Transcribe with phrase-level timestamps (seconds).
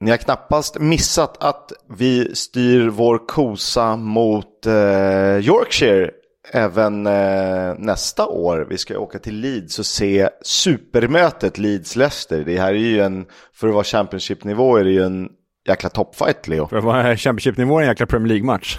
[0.00, 6.10] Ni har knappast missat att vi styr vår kosa mot eh, Yorkshire
[6.52, 8.66] även eh, nästa år.
[8.70, 12.44] Vi ska åka till Leeds och se supermötet Leeds-Leicester.
[12.44, 15.28] Det här är ju en, för att vara Championship-nivå är det ju en
[15.68, 16.68] jäkla toppfight, Leo.
[16.68, 18.78] För att vara Championship-nivå en jäkla Premier League-match.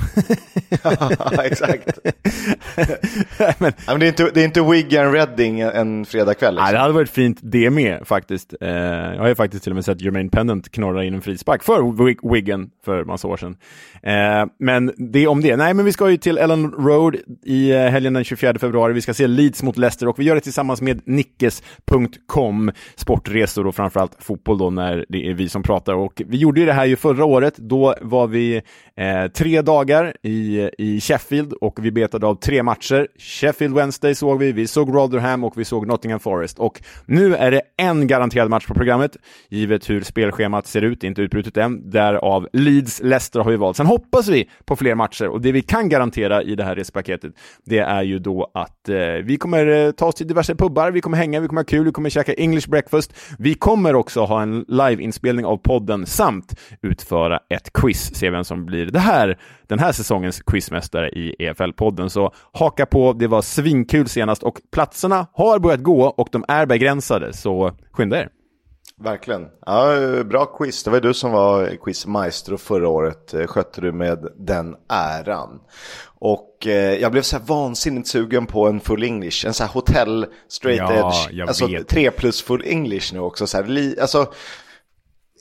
[0.84, 2.00] ja, exakt.
[3.60, 6.54] men, men det, är inte, det är inte Wigan Reading en fredagkväll.
[6.54, 6.64] Liksom.
[6.64, 8.54] Nej, det hade varit fint det med faktiskt.
[8.62, 11.64] Eh, jag har ju faktiskt till och med sett Jermaine Pennant knorra in en frispark
[11.64, 13.58] för Wigan för massa år sedan.
[14.04, 15.56] Eh, men det om det.
[15.56, 18.94] Nej, men vi ska ju till Ellen Road i eh, helgen den 24 februari.
[18.94, 22.72] Vi ska se Leeds mot Leicester och vi gör det tillsammans med Nickes.com.
[22.96, 25.94] Sportresor och framförallt fotboll då när det är vi som pratar.
[25.94, 27.58] Och vi gjorde ju det här ju förra året.
[27.58, 28.62] Då var vi
[28.96, 33.08] eh, tre dagar i, i Sheffield och vi betade av tre matcher.
[33.20, 36.60] Sheffield Wednesday såg vi, vi såg Rotherham och vi såg Nottingham Forest.
[36.60, 39.18] Och nu är det en garanterad match på programmet,
[39.50, 41.90] givet hur spelschemat ser ut, inte utbrutet än.
[41.90, 43.78] Därav Leeds-Leicester har vi valt.
[43.78, 47.34] Sen hoppas vi på fler matcher och det vi kan garantera i det här resepaketet,
[47.66, 51.02] det är ju då att eh, vi kommer eh, ta oss till diverse pubbar, vi
[51.02, 53.14] kommer hänga, vi kommer ha kul, vi kommer käka English breakfast.
[53.40, 58.66] Vi kommer också ha en liveinspelning av podden samt utföra ett quiz, se vem som
[58.66, 62.08] blir det här, den här säsongens quizmästare i EFL-podden.
[62.08, 66.66] Så haka på, det var svinkul senast och platserna har börjat gå och de är
[66.66, 68.37] begränsade, så skynda er.
[69.02, 69.48] Verkligen.
[69.66, 70.84] Ja, bra quiz.
[70.84, 73.34] Det var du som var quizmaestro förra året.
[73.34, 75.60] Eh, skötte du med den äran.
[76.20, 79.46] Och eh, jag blev så här vansinnigt sugen på en full English.
[79.46, 81.42] En så här hotell straight ja, edge.
[81.48, 81.88] Alltså vet.
[81.88, 83.48] tre plus full English nu också.
[83.48, 84.34] Så här, li, alltså,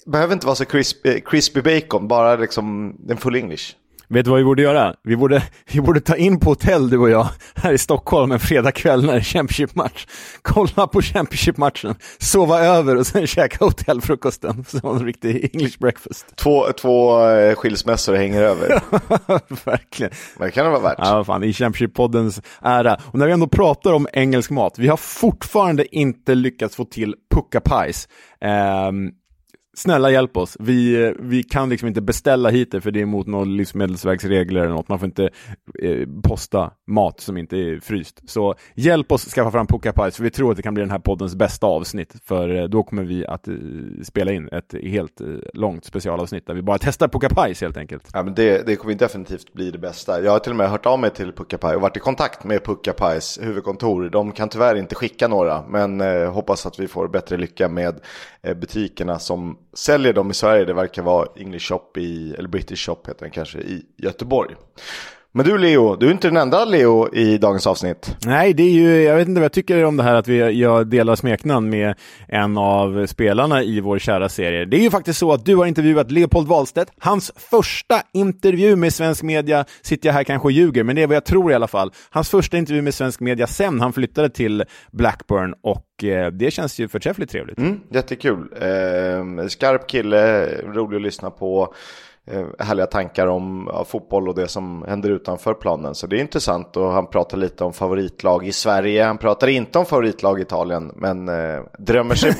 [0.07, 3.75] behöver inte vara så crispy, crispy bacon, bara liksom en full English.
[4.09, 4.95] Vet du vad vi borde göra?
[5.03, 8.39] Vi borde, vi borde ta in på hotell, du och jag, här i Stockholm en
[8.39, 10.07] fredagkväll när det är Championship-match.
[10.43, 16.37] Kolla på Championship-matchen, sova över och sen käka hotellfrukosten som en riktig English breakfast.
[16.37, 18.69] Två, två eh, skilsmässor hänger över.
[19.65, 20.13] Verkligen.
[20.39, 20.99] Men det kan det vara värt.
[20.99, 23.01] Ja, fan, i Championship-poddens ära.
[23.05, 27.15] Och när vi ändå pratar om engelsk mat, vi har fortfarande inte lyckats få till
[27.35, 28.09] pucka pies.
[28.89, 29.13] Um,
[29.77, 30.57] snälla hjälp oss.
[30.61, 34.75] Vi, vi kan liksom inte beställa hit det för det är mot några livsmedelsverksregler eller
[34.75, 34.89] något.
[34.89, 35.31] Man får inte
[35.83, 38.23] eh, posta mat som inte är fryst.
[38.27, 40.91] Så hjälp oss skaffa fram Puka Pies för vi tror att det kan bli den
[40.91, 42.15] här poddens bästa avsnitt.
[42.25, 43.55] För eh, då kommer vi att eh,
[44.03, 48.09] spela in ett helt eh, långt specialavsnitt där vi bara testar Puka Pies helt enkelt.
[48.13, 50.23] Ja, men det, det kommer definitivt bli det bästa.
[50.23, 52.45] Jag har till och med hört av mig till Puka Pies och varit i kontakt
[52.45, 54.09] med Puka Pies huvudkontor.
[54.11, 58.01] De kan tyvärr inte skicka några men eh, hoppas att vi får bättre lycka med
[58.43, 60.65] eh, butikerna som säljer dem i Sverige.
[60.65, 64.55] Det verkar vara English Shop i, eller British Shop heter den kanske, i Göteborg.
[65.37, 68.17] Men du Leo, du är inte den enda Leo i dagens avsnitt.
[68.27, 70.61] Nej, det är ju, jag vet inte vad jag tycker om det här att vi,
[70.61, 71.95] jag delar smeknamn med
[72.29, 74.65] en av spelarna i vår kära serie.
[74.65, 76.91] Det är ju faktiskt så att du har intervjuat Leopold Wahlstedt.
[76.99, 81.07] Hans första intervju med svensk media, sitter jag här kanske och ljuger, men det är
[81.07, 81.93] vad jag tror i alla fall.
[82.11, 86.79] Hans första intervju med svensk media sen han flyttade till Blackburn och eh, det känns
[86.79, 87.59] ju förträffligt trevligt.
[87.59, 88.49] Mm, jättekul.
[88.61, 91.75] Eh, skarp kille, rolig att lyssna på.
[92.31, 95.95] Eh, härliga tankar om ja, fotboll och det som händer utanför planen.
[95.95, 99.05] Så det är intressant och han pratar lite om favoritlag i Sverige.
[99.05, 102.33] Han pratar inte om favoritlag i Italien, men eh, drömmer sig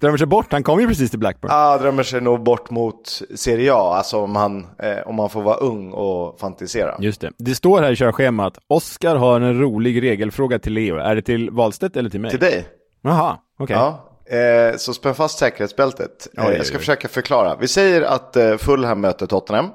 [0.00, 0.52] drömmer sig bort?
[0.52, 1.50] Han kom ju precis till Blackburn.
[1.52, 5.42] Ja, drömmer sig nog bort mot Serie A, alltså om han, eh, om han får
[5.42, 6.94] vara ung och fantisera.
[6.98, 7.30] Just det.
[7.38, 10.96] Det står här i körschemat, Oskar har en rolig regelfråga till Leo.
[10.96, 12.30] Är det till Wahlstedt eller till mig?
[12.30, 12.66] Till dig.
[13.02, 13.64] Jaha, okej.
[13.64, 13.76] Okay.
[13.76, 16.28] Ja, Eh, så spänn fast säkerhetsbältet.
[16.38, 17.56] Eh, jag ska försöka förklara.
[17.56, 19.70] Vi säger att eh, Fulham möter Tottenham.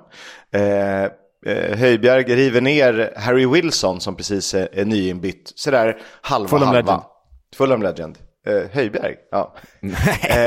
[0.53, 5.51] Eh, eh, Höjbjerg river ner Harry Wilson som precis är, är nyinbytt.
[5.55, 6.81] Sådär halva Fulham halva.
[6.81, 7.03] Legend.
[7.55, 8.17] Fulham Legend.
[8.47, 9.55] Eh, Höjbjerg, ja.
[10.29, 10.45] eh,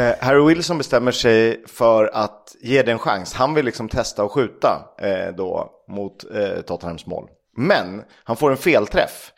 [0.00, 3.34] eh, Harry Wilson bestämmer sig för att ge det en chans.
[3.34, 7.28] Han vill liksom testa och skjuta eh, då mot eh, Tottenhams mål.
[7.56, 9.32] Men han får en felträff.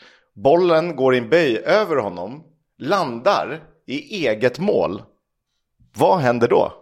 [0.44, 2.42] Bollen går i en böj över honom
[2.78, 5.02] landar i eget mål,
[5.96, 6.72] vad händer då?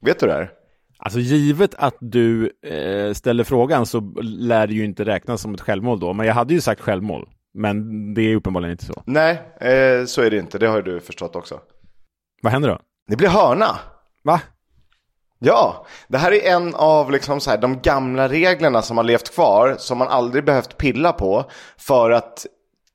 [0.00, 0.50] Vet du det här?
[0.98, 5.60] Alltså givet att du eh, ställer frågan så lär det ju inte räknas som ett
[5.60, 6.12] självmål då.
[6.12, 7.28] Men jag hade ju sagt självmål.
[7.54, 9.02] Men det är uppenbarligen inte så.
[9.06, 10.58] Nej, eh, så är det inte.
[10.58, 11.60] Det har du förstått också.
[12.42, 12.78] Vad händer då?
[13.08, 13.78] Det blir hörna.
[14.22, 14.40] Va?
[15.38, 19.34] Ja, det här är en av liksom så här, de gamla reglerna som har levt
[19.34, 21.44] kvar, som man aldrig behövt pilla på,
[21.76, 22.46] för att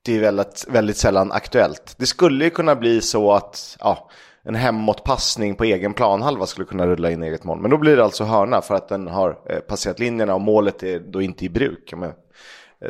[0.10, 1.96] det är väldigt, väldigt sällan aktuellt.
[1.98, 4.10] Det skulle ju kunna bli så att ja,
[4.44, 7.60] en hemåtpassning på egen planhalva skulle kunna rulla in eget mål.
[7.60, 10.84] Men då blir det alltså hörna för att den har eh, passerat linjerna och målet
[10.84, 11.94] är då inte i bruk.
[11.94, 12.14] Om jag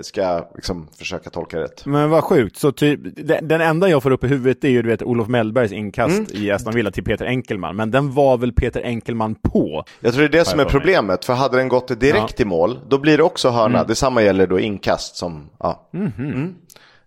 [0.01, 1.85] ska jag liksom försöka tolka rätt.
[1.85, 2.99] Men vad sjukt, så typ,
[3.41, 6.43] den, enda jag får upp i huvudet är ju du vet Olof Mellbergs inkast mm.
[6.43, 9.83] i Aston Villa till Peter Enkelman, men den var väl Peter Enkelman på?
[9.99, 12.43] Jag tror det är det som är problemet, för hade den gått direkt ja.
[12.43, 13.77] i mål, då blir det också hörna.
[13.77, 13.87] Mm.
[13.87, 15.89] Detsamma gäller då inkast som, ja.
[15.93, 16.33] Mm -hmm.
[16.33, 16.55] mm.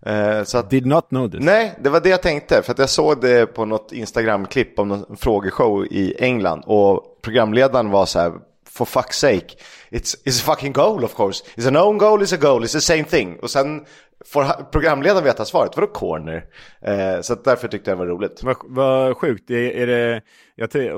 [0.05, 1.39] Eh, så att, Did not know this.
[1.39, 2.61] Nej, det var det jag tänkte.
[2.61, 6.63] För att jag såg det på något Instagram-klipp om någon frågeshow i England.
[6.65, 8.31] Och programledaren var så här,
[8.69, 9.55] for fuck's sake,
[9.91, 11.43] it's, it's a fucking goal of course.
[11.55, 13.39] It's an own goal, it's a goal, it's the same thing.
[13.41, 13.85] Och sen
[14.25, 16.45] får programledaren veta svaret, vadå corner?
[16.81, 18.43] Eh, så därför tyckte jag det var roligt.
[18.43, 20.21] Vad va sjukt, är, är det,
[20.63, 20.93] okej,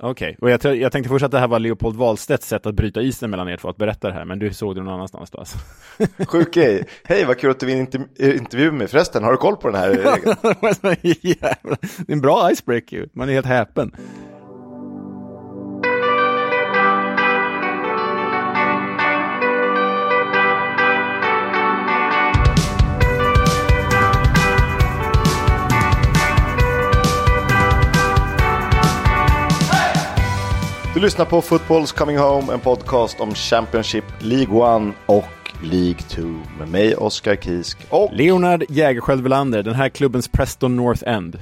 [0.00, 0.34] okay.
[0.40, 3.30] och jag, jag tänkte först att det här var Leopold Wahlstedts sätt att bryta isen
[3.30, 5.58] mellan er två, att berätta det här, men du såg det någon annanstans då alltså.
[6.26, 7.76] Sjuk grej, hej vad kul att du vill
[8.18, 10.36] intervjua mig förresten, har du koll på den här regeln?
[12.06, 13.96] det är en bra icebreaker, man är helt häpen.
[30.94, 36.22] Du lyssnar på Footballs Coming Home, en podcast om Championship, League 1 och League 2
[36.58, 41.38] med mig, Oskar Kisk och Leonard Jägerskiöld Welander, den här klubbens Preston North End.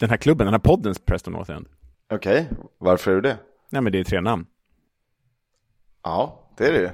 [0.00, 1.66] Den här klubben, den här poddens Preston North End.
[2.12, 2.56] Okej, okay.
[2.78, 3.36] varför är du det?
[3.70, 4.46] Nej, men det är tre namn.
[6.02, 6.92] Ja, det är det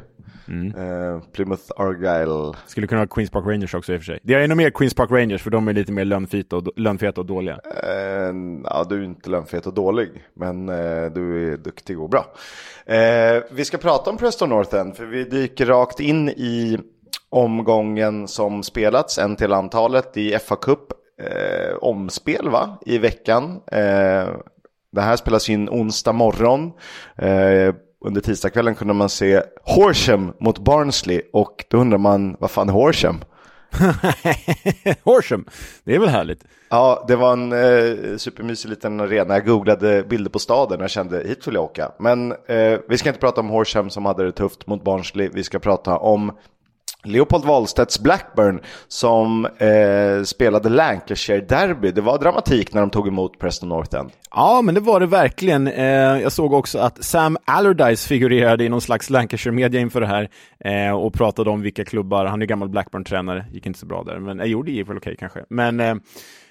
[0.49, 0.75] Mm.
[0.75, 2.55] Uh, Plymouth Argyle.
[2.67, 4.19] Skulle kunna ha Queens Park Rangers också i och för sig.
[4.23, 7.21] Det är ännu mer Queens Park Rangers för de är lite mer lönfeta och, lönfeta
[7.21, 7.55] och dåliga.
[7.55, 12.27] Uh, ja, du är inte lönfet och dålig, men uh, du är duktig och bra.
[13.51, 16.79] vi ska prata om Preston North End, för vi dyker rakt in i
[17.29, 20.93] omgången som spelats, en till antalet i FA Cup.
[21.81, 23.61] omspel va, i veckan.
[24.93, 26.73] det här spelas in onsdag morgon
[28.05, 32.73] under tisdagskvällen kunde man se Horsham mot Barnsley och då undrar man vad fan är
[32.73, 33.25] Horsham?
[35.03, 35.45] Horsham,
[35.85, 36.45] det är väl härligt?
[36.69, 39.35] Ja, det var en eh, supermysig liten arena.
[39.35, 41.93] Jag googlade bilder på staden och kände hit vill jag åka.
[41.99, 45.31] Men eh, vi ska inte prata om Horsham som hade det tufft mot Barnsley.
[45.33, 46.33] Vi ska prata om
[47.05, 51.91] Leopold Wahlstedts Blackburn som eh, spelade Lancashire Derby.
[51.91, 54.11] Det var dramatik när de tog emot Preston North End.
[54.31, 55.67] Ja, men det var det verkligen.
[55.67, 55.85] Eh,
[56.21, 60.29] jag såg också att Sam Allardyce figurerade i någon slags Lancashire-media inför det här
[60.65, 64.19] eh, och pratade om vilka klubbar, han är gammal Blackburn-tränare, gick inte så bra där,
[64.19, 65.45] men jag gjorde gick väl okej kanske.
[65.51, 65.95] Men eh,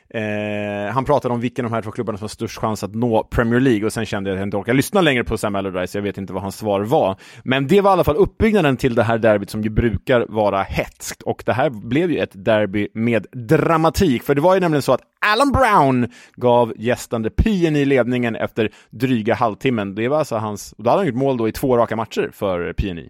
[0.09, 2.95] eh, han pratade om vilken av de här två klubbarna som har störst chans att
[2.95, 5.55] nå Premier League och sen kände jag att jag inte orkar lyssna längre på Sam
[5.55, 7.15] Allardyce, jag vet inte vad hans svar var.
[7.43, 10.63] Men det var i alla fall uppbyggnaden till det här derbyt som ju brukar vara
[10.63, 14.81] hetskt och det här blev ju ett derby med dramatik, för det var ju nämligen
[14.81, 19.95] så att Alan Brown gav gästande PNI ledningen efter dryga halvtimmen.
[19.95, 22.29] Det var alltså hans, och då hade han gjort mål då i två raka matcher
[22.33, 23.09] för PNI.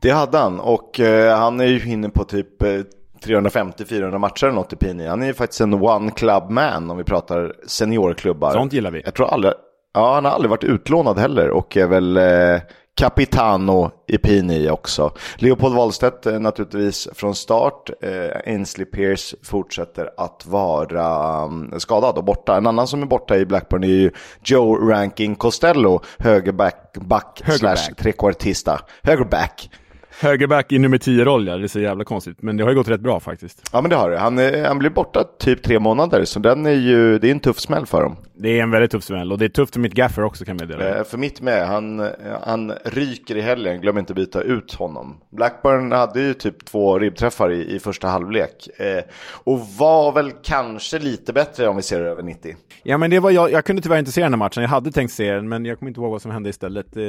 [0.00, 2.80] Det hade han och eh, han är ju inne på typ eh,
[3.24, 5.06] 350-400 matcher eller något i Pini.
[5.06, 8.50] Han är ju faktiskt en one club man om vi pratar seniorklubbar.
[8.50, 9.02] Sånt gillar vi.
[9.04, 9.52] Jag tror aldrig,
[9.94, 12.60] ja han har aldrig varit utlånad heller och är väl eh,
[12.96, 15.12] Capitano i Pini också.
[15.36, 17.90] Leopold Wahlstedt eh, naturligtvis från start.
[18.02, 22.56] Eh, Ainsley Pierce fortsätter att vara um, skadad och borta.
[22.56, 24.10] En annan som är borta i Blackburn är ju
[24.44, 27.78] Joe Ranking Costello, högerback back, högerback.
[27.78, 28.80] slash trekvartista.
[29.02, 29.70] Högerback.
[30.20, 31.56] Högerback i nummer 10-roll, ja.
[31.56, 32.42] Det är så jävla konstigt.
[32.42, 33.62] Men det har ju gått rätt bra faktiskt.
[33.72, 34.18] Ja, men det har det.
[34.18, 37.60] Han, han blir borta typ tre månader, så den är ju, det är en tuff
[37.60, 38.16] smäll för dem.
[38.34, 40.58] Det är en väldigt tuff smäll, och det är tufft för mitt gaffer också kan
[40.58, 40.98] jag meddela.
[40.98, 41.66] Eh, för mitt med.
[41.66, 42.08] Han,
[42.42, 45.20] han ryker i helgen, glöm inte byta ut honom.
[45.30, 48.68] Blackburn hade ju typ två ribbträffar i, i första halvlek.
[48.78, 49.02] Eh,
[49.44, 52.56] och var väl kanske lite bättre om vi ser det över 90.
[52.82, 54.62] Ja, men det var jag, jag kunde tyvärr inte se den här matchen.
[54.62, 56.96] Jag hade tänkt se den, men jag kommer inte ihåg vad som hände istället.
[56.96, 57.02] Eh,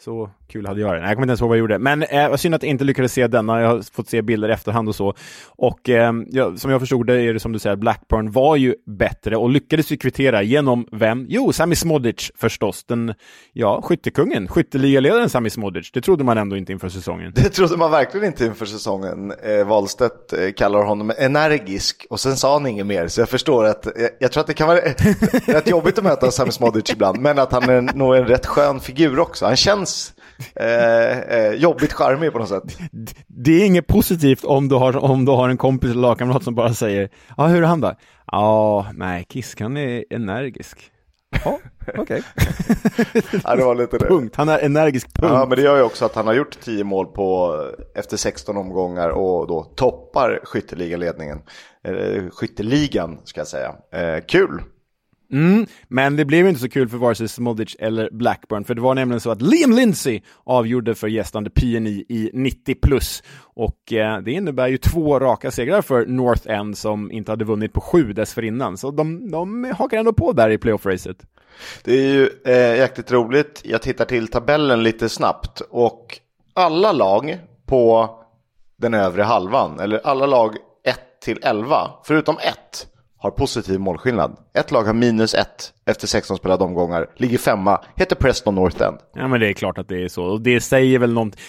[0.00, 1.00] så kul hade jag det.
[1.00, 1.78] Nej, jag kommer inte ens ihåg vad jag gjorde.
[1.78, 3.60] Men eh, vad synd att jag inte lyckades se denna.
[3.60, 5.14] Jag har fått se bilder i efterhand och så.
[5.48, 8.74] Och eh, ja, som jag förstod det är det som du säger, Blackburn var ju
[8.86, 11.26] bättre och lyckades ju kvittera genom vem?
[11.28, 12.84] Jo, Sami Smodic förstås.
[12.84, 13.14] Den,
[13.52, 15.90] ja, skyttekungen, skytteligaledaren Sami Smodic.
[15.92, 17.32] Det trodde man ändå inte inför säsongen.
[17.34, 19.32] Det trodde man verkligen inte inför säsongen.
[19.42, 23.08] Eh, Wahlstedt eh, kallar honom energisk och sen sa han inget mer.
[23.08, 24.78] Så jag förstår att, jag, jag tror att det kan vara
[25.46, 27.18] rätt jobbigt att möta Sami Smodic ibland.
[27.18, 29.46] Men att han är nog en rätt skön figur också.
[29.46, 30.14] Han känns känns
[30.54, 32.78] eh, eh, jobbigt charmig på något sätt.
[33.26, 36.54] Det är inget positivt om du har, om du har en kompis eller lagkamrat som
[36.54, 37.92] bara säger Ja, hur är han då?
[38.26, 40.90] Ja, nej, Kisk han är energisk.
[41.44, 42.00] Ja, okej.
[42.00, 42.22] Okay.
[43.44, 44.08] ja, det var lite det.
[44.08, 44.36] Punkt.
[44.36, 45.32] Han är energisk, punkt.
[45.32, 47.56] Ja, men det gör ju också att han har gjort 10 mål på,
[47.94, 51.42] efter 16 omgångar och då toppar skytteligaledningen.
[51.84, 53.74] Eh, skytteligan, ska jag säga.
[53.92, 54.62] Eh, kul!
[55.34, 58.80] Mm, men det blev inte så kul för vare sig Smodic eller Blackburn, för det
[58.80, 63.22] var nämligen så att Liam Lindsay avgjorde för gästande PNI i 90 plus.
[63.40, 67.72] Och eh, det innebär ju två raka segrar för North End som inte hade vunnit
[67.72, 68.76] på sju dessförinnan.
[68.76, 71.16] Så de, de hakar ändå på där i playoff-racet.
[71.84, 73.60] Det är ju eh, jäkligt roligt.
[73.64, 76.18] Jag tittar till tabellen lite snabbt och
[76.52, 78.10] alla lag på
[78.76, 82.86] den övre halvan, eller alla lag 1 till 11, förutom ett,
[83.24, 84.36] har positiv målskillnad.
[84.58, 88.98] Ett lag har minus ett efter 16 spelade omgångar, ligger femma, heter Preston North End.
[89.14, 90.24] Ja, men det är klart att det är så.
[90.24, 91.40] Och det säger väl någonting.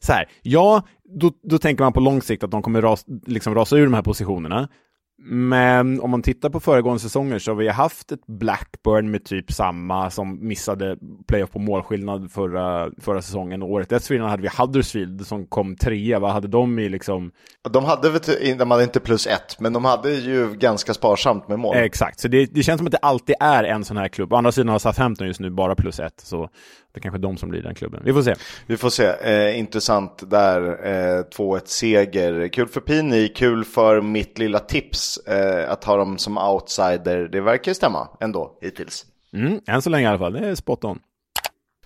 [0.00, 0.82] Så här, ja,
[1.20, 3.94] då, då tänker man på lång sikt att de kommer ras, liksom rasa ur de
[3.94, 4.68] här positionerna.
[5.18, 9.52] Men om man tittar på föregående säsonger så har vi haft ett Blackburn med typ
[9.52, 13.62] samma som missade playoff på målskillnad förra, förra säsongen.
[13.62, 16.18] Och året dessförinnan hade vi Huddersfield som kom trea.
[16.18, 17.30] Vad hade de i liksom?
[17.70, 18.20] De hade,
[18.58, 21.76] de hade inte plus ett, men de hade ju ganska sparsamt med mål.
[21.76, 24.32] Exakt, så det, det känns som att det alltid är en sån här klubb.
[24.32, 26.20] Å andra sidan har Southampton just nu bara plus ett.
[26.20, 26.48] Så
[26.94, 28.02] det är kanske är de som blir den klubben.
[28.04, 28.34] Vi får se.
[28.66, 29.06] Vi får se.
[29.06, 30.60] Eh, intressant där.
[30.86, 32.48] Eh, 2-1 seger.
[32.48, 37.28] Kul för Pini, kul för mitt lilla tips eh, att ha dem som outsider.
[37.32, 39.06] Det verkar stämma ändå hittills.
[39.32, 40.32] Mm, än så länge i alla fall.
[40.32, 40.98] Det är spot on.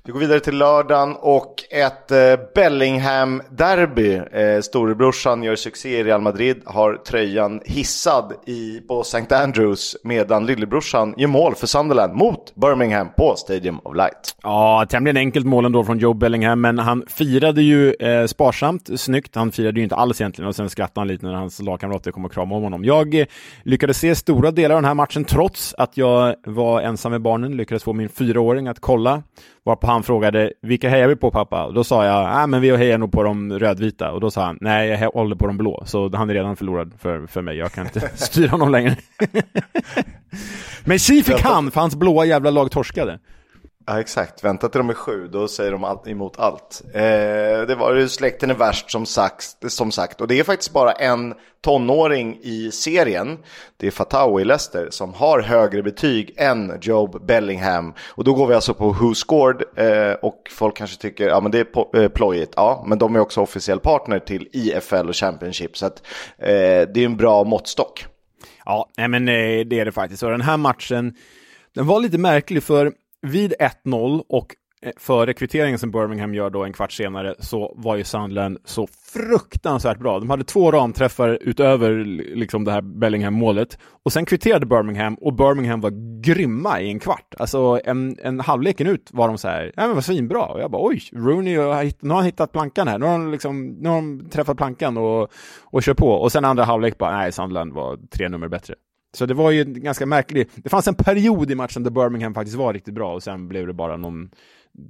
[0.05, 2.19] Vi går vidare till lördagen och ett eh,
[2.55, 4.15] Bellingham-derby.
[4.15, 9.35] Eh, storebrorsan gör succé i Real Madrid, har tröjan hissad i, på St.
[9.35, 14.37] Andrews medan lillebrorsan gör mål för Sunderland mot Birmingham på Stadium of Light.
[14.43, 19.35] Ja, tämligen enkelt mål ändå från Joe Bellingham, men han firade ju eh, sparsamt, snyggt.
[19.35, 22.25] Han firade ju inte alls egentligen och sen skrattade han lite när hans lagkamrater kom
[22.25, 22.85] och kramade om honom.
[22.85, 23.27] Jag eh,
[23.63, 27.57] lyckades se stora delar av den här matchen trots att jag var ensam med barnen,
[27.57, 29.23] lyckades få min fyraåring att kolla
[29.69, 31.65] Varpå han frågade, vilka hejar vi på pappa?
[31.65, 34.13] Och då sa jag, ah, men vi hejar nog på de rödvita.
[34.13, 35.83] Och då sa han, nej jag håller på de blå.
[35.87, 38.97] Så han är redan förlorad för, för mig, jag kan inte styra honom längre.
[40.85, 43.19] men tji fick han, för hans blåa jävla lag torskade.
[43.91, 44.45] Ja, exakt.
[44.45, 46.83] Vänta till de är sju, då säger de allt emot allt.
[46.95, 47.01] Eh,
[47.69, 50.21] det var ju släkten är värst som sagt, som sagt.
[50.21, 53.39] Och det är faktiskt bara en tonåring i serien,
[53.77, 57.95] det är Fatawi i Leicester, som har högre betyg än Job Bellingham.
[58.09, 61.53] Och då går vi alltså på Who Scored eh, och folk kanske tycker, ja men
[61.53, 62.53] det är eh, plojigt.
[62.57, 65.77] Ja, men de är också officiell partner till IFL och Championship.
[65.77, 66.03] Så att
[66.39, 66.49] eh,
[66.95, 68.07] det är en bra måttstock.
[68.65, 70.23] Ja, nej men eh, det är det faktiskt.
[70.23, 71.15] Och den här matchen,
[71.75, 72.93] den var lite märklig för
[73.23, 77.97] vid 1-0 och eh, före kvitteringen som Birmingham gör då en kvart senare så var
[77.97, 80.19] ju Sunderland så fruktansvärt bra.
[80.19, 82.05] De hade två ramträffar utöver
[82.37, 87.35] liksom det här Bellingham-målet och sen kvitterade Birmingham och Birmingham var grymma i en kvart.
[87.39, 90.47] Alltså en, en halvleken ut var de så här, ja men vad svinbra.
[90.47, 91.57] Och jag bara oj, Rooney,
[92.01, 92.99] nu har han hittat plankan här.
[92.99, 95.31] Nu har han, liksom, nu har de träffat plankan och,
[95.63, 96.09] och kör på.
[96.09, 98.75] Och sen andra halvlek bara, nej, Sunderland var tre nummer bättre.
[99.19, 100.51] Så det var ju ganska märkligt.
[100.55, 103.67] Det fanns en period i matchen där Birmingham faktiskt var riktigt bra och sen blev
[103.67, 104.31] det bara någon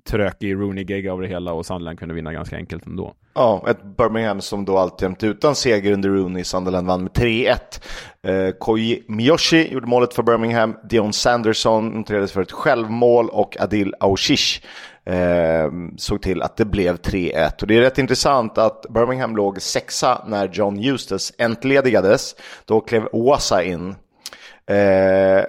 [0.09, 3.15] trökig Rooney-gegga av det hela och Sunderland kunde vinna ganska enkelt ändå.
[3.35, 6.45] Ja, ett Birmingham som då alltjämt utan seger under Rooney.
[6.45, 7.57] Sunderland vann med 3-1.
[8.23, 10.77] Eh, Koji Miyoshi gjorde målet för Birmingham.
[10.91, 14.63] Dion Sanderson noterades för ett självmål och Adil Aushish
[15.05, 17.61] eh, såg till att det blev 3-1.
[17.61, 22.35] Och det är rätt intressant att Birmingham låg sexa när John Eustace entledigades.
[22.65, 23.95] Då klev Wasa in
[24.69, 25.45] Eh,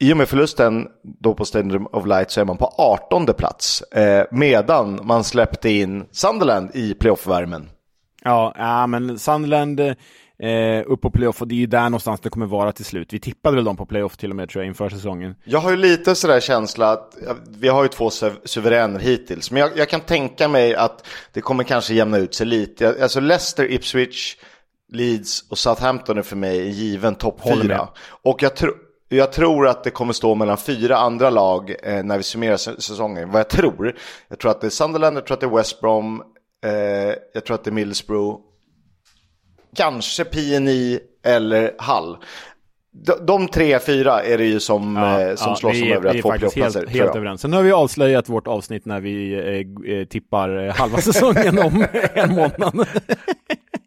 [0.00, 0.86] I och med förlusten
[1.20, 3.82] då på Stadium of Light så är man på 18 plats.
[3.82, 7.68] Eh, medan man släppte in Sunderland i playoff-värmen.
[8.24, 12.30] Ja, ja, men Sunderland eh, upp på playoff och det är ju där någonstans det
[12.30, 13.12] kommer vara till slut.
[13.12, 15.34] Vi tippade väl dem på playoff till och med tror jag inför säsongen.
[15.44, 17.16] Jag har ju lite sådär känsla att
[17.58, 18.10] vi har ju två
[18.44, 19.50] suveräner hittills.
[19.50, 22.96] Men jag, jag, kan tänka mig att det kommer kanske jämna ut sig lite.
[23.02, 24.36] Alltså Leicester, Ipswich,
[24.92, 27.88] Leeds och Southampton är för mig en given topp fyra.
[28.22, 28.68] Och jag, tr
[29.08, 33.30] jag tror att det kommer stå mellan fyra andra lag eh, när vi summerar säsongen.
[33.30, 33.96] Vad jag tror,
[34.28, 36.22] jag tror att det är Sunderland, jag tror att det är West Brom,
[36.64, 36.72] eh,
[37.34, 38.40] jag tror att det är Middlesbrough,
[39.76, 42.16] kanske PNI eller Hull.
[42.94, 46.22] De, de tre, fyra är det ju som, ja, eh, som ja, slåss om övriga
[46.22, 46.80] två platser.
[46.80, 47.40] Helt, helt överens.
[47.40, 52.34] Sen har vi avslöjat vårt avsnitt när vi eh, eh tippar halva säsongen om en
[52.34, 52.86] månad.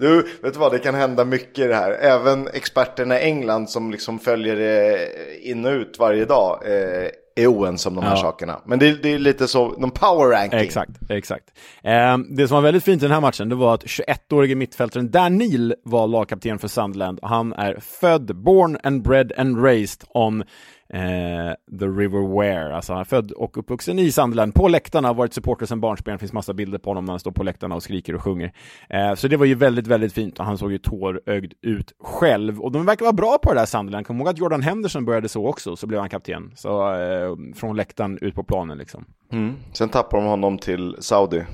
[0.00, 1.92] Du, vet du vad, det kan hända mycket i det här.
[1.92, 5.08] Även experterna i England som liksom följer det
[5.42, 8.16] in och ut varje dag eh, är oense om de här ja.
[8.16, 8.60] sakerna.
[8.64, 10.60] Men det, det, är lite så, de power ranking.
[10.60, 11.44] Exakt, exakt.
[11.84, 15.10] Eh, det som var väldigt fint i den här matchen, det var att 21-årige mittfältaren
[15.10, 17.18] Dan Neil var lagkapten för Sunderland.
[17.22, 20.44] Han är född, born and bred and raised on
[20.92, 22.76] eh, The River Ware.
[22.76, 24.54] Alltså han är född och uppvuxen i Sunderland.
[24.54, 26.14] På läktarna, har varit supporter sedan barnsben.
[26.14, 28.52] Det finns massa bilder på honom när han står på läktarna och skriker och sjunger.
[28.88, 32.60] Eh, så det var ju väldigt, väldigt fint och han såg ju tårögd ut själv.
[32.60, 34.06] Och de verkar vara bra på det där Sunderland.
[34.06, 36.52] Kom ihåg att Jordan Henderson började så också, så blev han kapten.
[36.56, 39.04] Så eh, från läktaren ut på planen liksom.
[39.32, 39.54] Mm.
[39.72, 41.44] Sen tappar de honom till Saudi.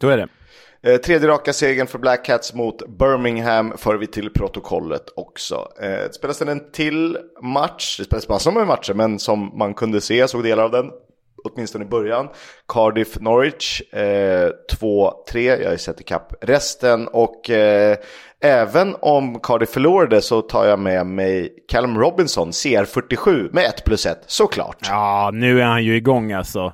[0.00, 0.28] Så är det.
[0.84, 5.68] Eh, tredje raka segern för Black Cats mot Birmingham för vi till protokollet också.
[5.80, 10.00] Eh, det spelas en till match, det spelas massor med matcher men som man kunde
[10.00, 10.90] se, jag såg delar av den
[11.44, 12.28] åtminstone i början.
[12.68, 17.96] Cardiff Norwich eh, 2-3, jag har sett ikapp resten och eh,
[18.42, 24.06] även om Cardiff förlorade så tar jag med mig Callum Robinson, CR47 med 1 plus
[24.06, 24.76] 1, såklart.
[24.88, 26.72] Ja, nu är han ju igång alltså.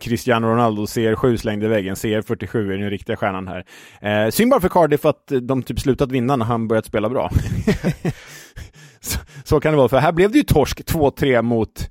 [0.00, 3.64] Cristiano Ronaldo CR7 slängde i väggen, CR47 är den riktiga stjärnan här.
[4.00, 7.08] Eh, synd bara för Cardiff att eh, de typ slutat vinna när han börjat spela
[7.08, 7.30] bra.
[9.00, 11.90] så, så, kan det vara, för här blev det ju torsk 2-3 mot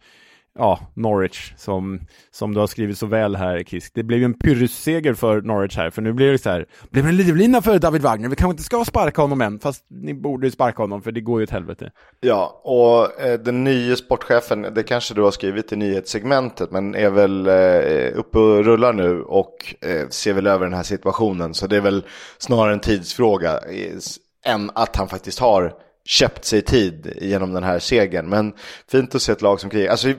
[0.57, 1.99] ja, Norwich, som,
[2.31, 3.91] som du har skrivit så väl här, Kisk.
[3.95, 7.03] Det blev ju en pyrrusseger för Norwich här, för nu blir det så här, blev
[7.03, 10.13] det en livlina för David Wagner, vi kanske inte ska sparka honom än, fast ni
[10.13, 11.91] borde ju sparka honom, för det går ju åt helvete.
[12.19, 17.09] Ja, och eh, den nya sportchefen, det kanske du har skrivit i nyhetssegmentet, men är
[17.09, 21.67] väl eh, uppe och rullar nu och eh, ser väl över den här situationen, så
[21.67, 22.05] det är väl
[22.37, 25.73] snarare en tidsfråga eh, än att han faktiskt har
[26.07, 28.29] köpt sig tid genom den här segern.
[28.29, 28.53] Men
[28.91, 29.91] fint att se ett lag som krigar.
[29.91, 30.13] Alltså,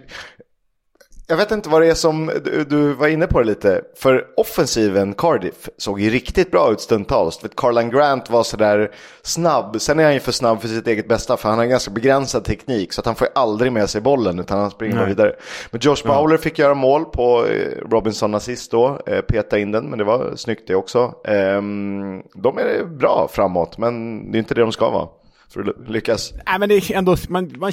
[1.31, 4.25] jag vet inte vad det är som, du, du, var inne på det lite, för
[4.37, 7.41] offensiven Cardiff såg ju riktigt bra ut stundtals.
[7.57, 8.91] Carlan Grant var sådär
[9.23, 11.91] snabb, sen är han ju för snabb för sitt eget bästa för han har ganska
[11.91, 15.07] begränsad teknik så att han får aldrig med sig bollen utan han springer Nej.
[15.07, 15.33] vidare.
[15.71, 16.43] Men Josh Bowler ja.
[16.43, 20.37] fick göra mål på eh, Robinson assist då, eh, peta in den men det var
[20.37, 21.15] snyggt det också.
[21.25, 25.09] Ehm, de är bra framåt men det är inte det de ska vara
[25.51, 26.35] för att lyckas.
[26.47, 27.73] Nej, men det är ändå, man, man,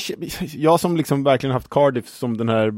[0.53, 2.73] jag som liksom verkligen haft Cardiff som den här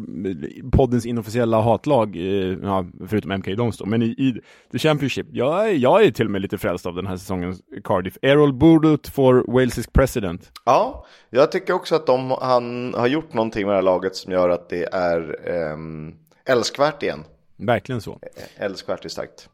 [0.71, 5.75] poddens inofficiella hatlag, eh, ja, förutom MK Dons då, men i, i The Championship, jag,
[5.75, 8.17] jag är till och med lite frälst av den här säsongens Cardiff.
[8.21, 10.51] Errol Burduth for Walesisk president.
[10.65, 14.31] Ja, jag tycker också att de, han har gjort någonting med det här laget som
[14.31, 17.23] gör att det är um, älskvärt igen.
[17.57, 18.19] Verkligen så.
[18.57, 19.49] Älskvärt är starkt.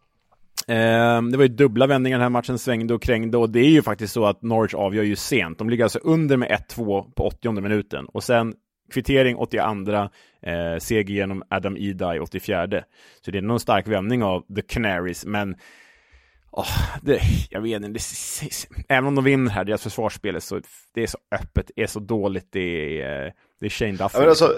[0.67, 3.69] Ehm, det var ju dubbla vändningar den här matchen svängde och krängde och det är
[3.69, 5.57] ju faktiskt så att Norwich avgör ju sent.
[5.57, 8.53] De ligger alltså under med 1-2 på 80 minuten och sen
[8.93, 10.09] kvittering 82,
[10.41, 12.83] eh, seger genom Adam Idai 84.
[13.21, 15.55] Så det är någon stark vändning av The Canaries, men
[16.51, 17.99] oh, det, jag vet inte,
[18.89, 20.61] även om de vinner här, deras försvarsspel är så,
[20.93, 24.17] det är så öppet, det är så dåligt, det är, eh, det är Shane Duffy.
[24.17, 24.49] Alltså,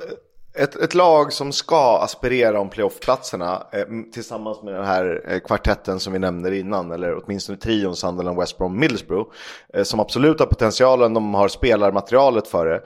[0.57, 5.99] ett, ett lag som ska aspirera om playoffplatserna eh, tillsammans med den här eh, kvartetten
[5.99, 9.31] som vi nämner innan, eller åtminstone trion Sunderland, West Brom, Middlesbrough,
[9.73, 12.81] eh, som absolut har potentialen, de har spelarmaterialet för det.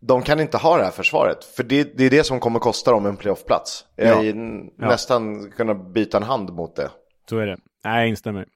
[0.00, 2.90] De kan inte ha det här försvaret, för det, det är det som kommer kosta
[2.90, 3.84] dem en playoffplats.
[3.96, 4.34] Jag ja.
[4.76, 6.90] nästan kunna byta en hand mot det.
[7.28, 7.58] Så är det.
[7.84, 8.46] Nej, jag instämmer.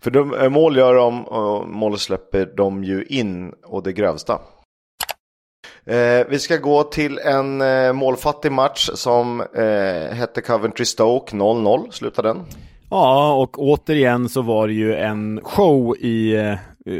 [0.00, 4.40] För de, eh, mål gör de och mål släpper de ju in och det grövsta.
[5.90, 11.90] Eh, vi ska gå till en eh, målfattig match som eh, hette Coventry Stoke 0-0,
[11.90, 12.42] slutade den.
[12.90, 16.56] Ja, och återigen så var det ju en show i eh,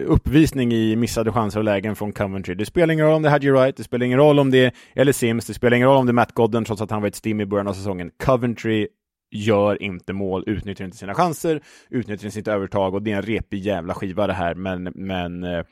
[0.07, 2.55] uppvisning i missade chanser och lägen från Coventry.
[2.55, 4.64] Det spelar ingen roll om det är Hadji Wright, det spelar ingen roll om det
[4.64, 7.00] är eller Sims, det spelar ingen roll om det är Matt Godden trots att han
[7.00, 8.11] var ett stim i början av säsongen.
[8.24, 8.88] Coventry
[9.31, 13.22] gör inte mål, utnyttjar inte sina chanser, utnyttjar inte sitt övertag och det är en
[13.22, 15.64] repig jävla skiva det här, men, men eh,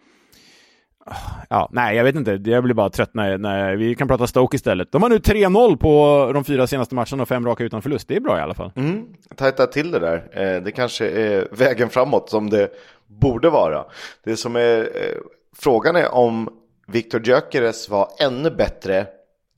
[1.51, 2.41] Ja, nej, jag vet inte.
[2.45, 4.93] Jag blir bara trött när, när vi kan prata Stoke istället.
[4.93, 8.09] De har nu 3-0 på de fyra senaste matcherna och fem raka utan förlust.
[8.09, 8.73] Det är bra i alla fall.
[8.77, 9.05] Mm,
[9.37, 10.17] tajta till det där.
[10.33, 12.71] Eh, det kanske är vägen framåt som det
[13.07, 13.85] borde vara.
[14.25, 15.19] Det som är eh,
[15.57, 16.49] frågan är om
[16.87, 19.07] Victor Gyökeres var ännu bättre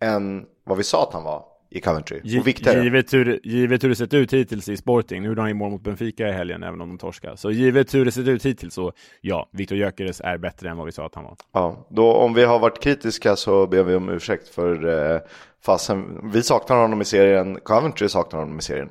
[0.00, 2.20] än vad vi sa att han var i Coventry.
[2.24, 5.54] G givet, hur, givet hur det sett ut hittills i Sporting, nu gjorde han ju
[5.54, 7.36] mål mot Benfica i helgen även om de torskar.
[7.36, 10.86] Så givet hur det sett ut hittills så ja, Viktor Gyökeres är bättre än vad
[10.86, 11.36] vi sa att han var.
[11.52, 15.20] Ja, då om vi har varit kritiska så ber vi om ursäkt för eh,
[15.64, 16.30] fasen.
[16.32, 18.90] Vi saknar honom i serien, Coventry saknar honom i serien.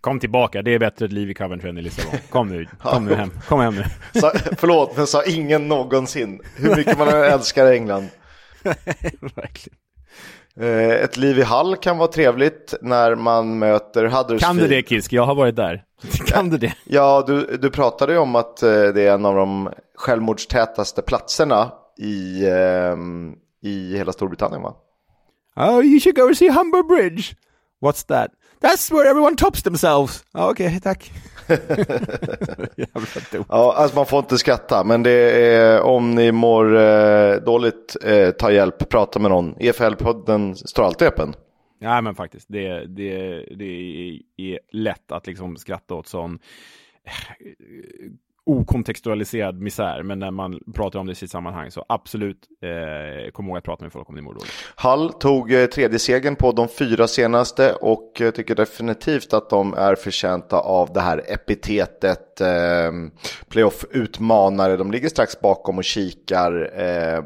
[0.00, 2.20] Kom tillbaka, det är bättre ett liv i Coventry än i Lissabon.
[2.30, 3.84] Kom nu, kom nu hem, kom hem nu.
[4.20, 6.40] Sa, förlåt, men sa ingen någonsin.
[6.56, 8.08] Hur mycket man älskar England.
[9.20, 9.78] Verkligen.
[10.60, 14.40] Eh, ett liv i Hall kan vara trevligt när man möter Huddersfield.
[14.40, 15.12] Kan du det Kisk?
[15.12, 15.84] Jag har varit där.
[16.26, 16.74] Kan du det?
[16.84, 21.72] Ja, du, du pratade ju om att eh, det är en av de självmordstätaste platserna
[21.98, 24.74] i, um, i hela Storbritannien va?
[25.56, 27.34] Oh, you should go and see Humber Bridge.
[27.80, 28.30] What's that?
[28.60, 30.24] That's where everyone tops themselves.
[30.34, 31.12] Oh, Okej, okay, tack.
[33.48, 38.30] ja, alltså man får inte skratta, men det är om ni mår eh, dåligt, eh,
[38.30, 39.54] ta hjälp, prata med någon.
[39.54, 41.34] EFL-podden står alltid öppen.
[41.78, 46.38] Ja, men faktiskt, det, det, det är lätt att liksom skratta åt sån
[48.46, 53.48] okontextualiserad misär, men när man pratar om det i sitt sammanhang så absolut eh, kom
[53.48, 54.36] ihåg att prata med folk om din mår.
[54.74, 59.74] Hall tog eh, tredje segern på de fyra senaste och jag tycker definitivt att de
[59.74, 62.92] är förtjänta av det här epitetet eh,
[63.48, 64.76] playoff-utmanare.
[64.76, 66.80] De ligger strax bakom och kikar.
[66.80, 67.24] Eh,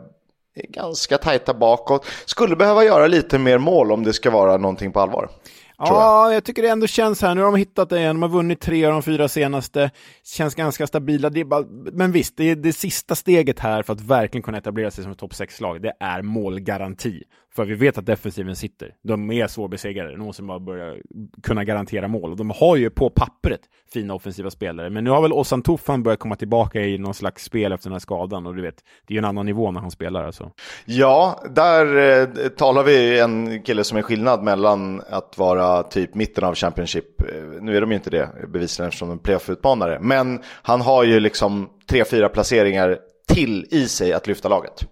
[0.68, 2.07] ganska tajta bakåt.
[2.24, 5.29] Skulle behöva göra lite mer mål om det ska vara någonting på allvar.
[5.78, 6.37] Ja, jag.
[6.37, 6.44] jag.
[6.44, 7.34] tycker det ändå känns här.
[7.34, 8.16] Nu har de hittat det igen.
[8.16, 9.90] De har vunnit tre av de fyra senaste.
[10.24, 11.30] Känns ganska stabila.
[11.46, 15.04] Bara, men visst, det är det sista steget här för att verkligen kunna etablera sig
[15.04, 15.82] som ett topp 6-lag.
[15.82, 17.22] Det är målgaranti.
[17.56, 18.94] För vi vet att defensiven sitter.
[19.02, 20.10] De är svårbesegrade.
[20.10, 20.94] De måste bara börja
[21.42, 22.36] kunna garantera mål.
[22.36, 23.60] De har ju på pappret
[23.92, 24.90] fina offensiva spelare.
[24.90, 27.92] Men nu har väl Ozan Tuffan börjat komma tillbaka i någon slags spel efter den
[27.92, 28.46] här skadan.
[28.46, 30.50] Och du vet, det är ju en annan nivå när han spelar alltså.
[30.84, 36.44] Ja, där eh, talar vi en kille som är skillnad mellan att vara typ mitten
[36.44, 37.20] av Championship.
[37.20, 39.98] Eh, nu är de ju inte det bevisligen eftersom de är playoff-utmanare.
[40.00, 44.86] Men han har ju liksom tre, fyra placeringar till i sig att lyfta laget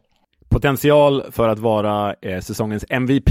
[0.53, 3.31] potential för att vara eh, säsongens MVP.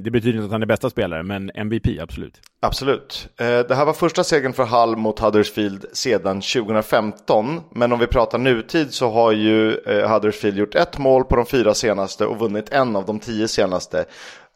[0.00, 2.40] Det betyder inte att han är bästa spelare, men MVP, absolut.
[2.62, 3.28] Absolut.
[3.40, 7.60] Eh, det här var första segern för Hull mot Huddersfield sedan 2015.
[7.70, 11.46] Men om vi pratar nutid så har ju eh, Huddersfield gjort ett mål på de
[11.46, 14.04] fyra senaste och vunnit en av de tio senaste.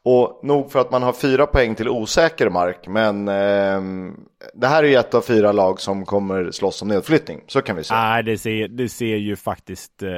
[0.09, 4.13] Och nog för att man har fyra poäng till osäker mark, men eh,
[4.55, 7.41] det här är ju ett av fyra lag som kommer slåss om nedflyttning.
[7.47, 8.01] Så kan vi säga.
[8.01, 10.11] Nej, det ser, det ser ju faktiskt eh,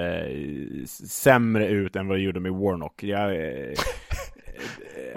[1.08, 3.02] sämre ut än vad det gjorde med Warnock.
[3.02, 3.74] Jag, eh,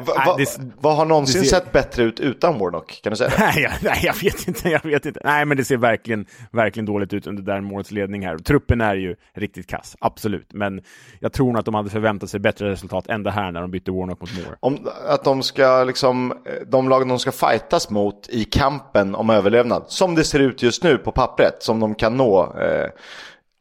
[0.05, 1.49] Va, va, det, vad har någonsin ser...
[1.49, 2.99] sett bättre ut utan Warnock?
[3.03, 3.35] Kan du säga det?
[3.39, 4.69] nej, jag, nej, jag vet inte.
[4.69, 5.19] Jag vet inte.
[5.23, 8.37] Nej, men det ser verkligen, verkligen dåligt ut under Darmores ledning här.
[8.37, 10.53] Truppen är ju riktigt kass, absolut.
[10.53, 10.81] Men
[11.19, 13.71] jag tror nog att de hade förväntat sig bättre resultat än det här när de
[13.71, 14.57] bytte Warnock mot Moore.
[14.59, 16.33] Om, att de ska liksom,
[16.67, 20.83] de lagen de ska fightas mot i kampen om överlevnad, som det ser ut just
[20.83, 22.55] nu på pappret, som de kan nå.
[22.59, 22.89] Eh,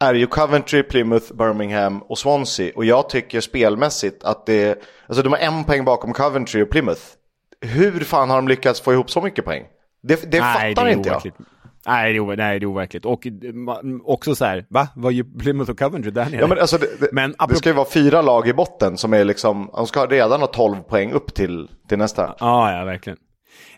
[0.00, 2.72] är ju Coventry, Plymouth, Birmingham och Swansea.
[2.76, 7.02] Och jag tycker spelmässigt att det, alltså de har en poäng bakom Coventry och Plymouth.
[7.60, 9.64] Hur fan har de lyckats få ihop så mycket poäng?
[10.02, 11.22] Det, det Nej, fattar det inte jag.
[11.86, 13.04] Nej, det är, nej, det är overkligt.
[13.04, 13.26] Och
[14.04, 14.88] också så här, va?
[14.94, 16.40] Vad gör Plymouth och Coventry där nere?
[16.40, 19.12] Ja, men alltså det, det, men det ska ju vara fyra lag i botten som
[19.12, 22.34] är liksom, de ska redan ha 12 poäng upp till, till nästa.
[22.40, 23.18] Ja, ja, verkligen.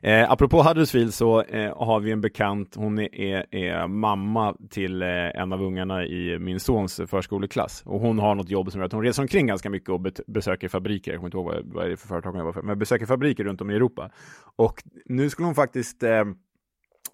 [0.04, 5.02] Eh, apropå Huddersfield så eh, har vi en bekant, hon är, är, är mamma till
[5.02, 7.82] eh, en av ungarna i min sons förskoleklass.
[7.86, 10.68] Och hon har något jobb som gör att hon reser omkring ganska mycket och besöker
[10.68, 11.12] fabriker.
[11.12, 13.06] Jag kommer inte ihåg vad, vad är det för företag hon jobbar för, men besöker
[13.06, 14.10] fabriker runt om i Europa.
[14.56, 16.24] Och nu skulle hon faktiskt eh,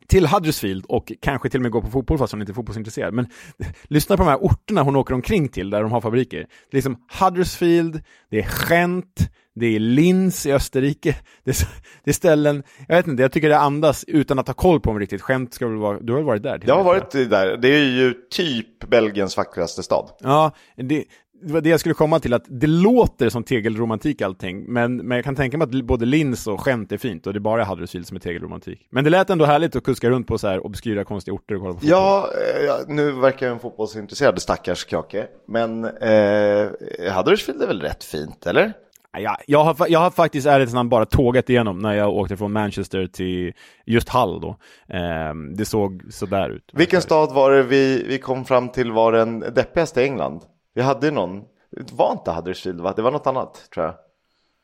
[0.07, 3.15] till Huddersfield och kanske till och med gå på fotboll fast hon inte är fotbollsintresserad.
[3.15, 3.27] Men
[3.83, 6.39] lyssna på de här orterna hon åker omkring till där de har fabriker.
[6.39, 11.17] Det är liksom Huddersfield, det är Gent, det är Linz i Österrike.
[11.45, 11.69] Det är,
[12.05, 14.91] det är, ställen, jag vet inte, jag tycker det andas utan att ha koll på
[14.91, 15.23] dem riktigt.
[15.29, 16.63] Gent ska väl vara, du har varit där?
[16.67, 17.57] Jag har varit där.
[17.57, 20.11] Det är ju typ Belgiens vackraste stad.
[20.21, 21.05] Ja, det,
[21.43, 25.17] det var det jag skulle komma till, att det låter som tegelromantik allting, men, men
[25.17, 27.65] jag kan tänka mig att både Linz och Gent är fint och det är bara
[27.65, 28.87] Huddersfield som är tegelromantik.
[28.91, 31.61] Men det lät ändå härligt att kuska runt på så här obskyra konstiga orter och
[31.61, 32.31] kolla på Ja,
[32.67, 38.47] ja nu verkar jag en fotbollsintresserad stackars kake, men eh, Huddersfield är väl rätt fint,
[38.47, 38.73] eller?
[39.17, 43.07] Ja, jag, har, jag har faktiskt ärligt bara tågat igenom när jag åkte från Manchester
[43.07, 43.53] till
[43.87, 44.57] just Hull då.
[44.97, 46.71] Eh, det såg sådär ut.
[46.73, 50.41] Vilken stad var det vi, vi kom fram till var den deppigaste i England?
[50.75, 51.41] Vi hade någon,
[51.71, 52.93] det var inte Huddersfield va?
[52.97, 53.95] Det var något annat tror jag.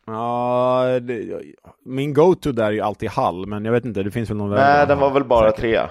[0.07, 1.43] Ja, det,
[1.85, 4.51] min go-to där är ju alltid Hall, men jag vet inte, det finns väl någon
[4.51, 5.61] Nej, den var väl bara Säkert.
[5.61, 5.91] trea.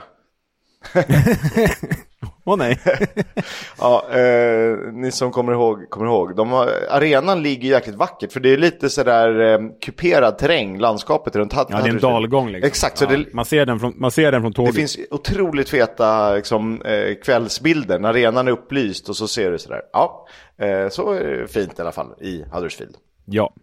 [2.45, 2.79] Åh oh, nej.
[3.77, 6.35] ja, eh, ni som kommer ihåg, kommer ihåg.
[6.35, 11.35] De har, arenan ligger jäkligt vackert för det är lite sådär eh, kuperad terräng, landskapet
[11.35, 11.81] runt Huddersfield.
[11.81, 12.67] Ja, det är en dalgång liksom.
[12.67, 12.97] Exakt.
[12.97, 14.73] Så ja, det, man, ser den från, man ser den från tåget.
[14.73, 19.59] Det finns otroligt feta liksom, eh, kvällsbilder när arenan är upplyst och så ser du
[19.59, 19.81] sådär.
[19.93, 22.95] Ja, eh, så är det fint i alla fall i Huddersfield.
[23.25, 23.53] Ja.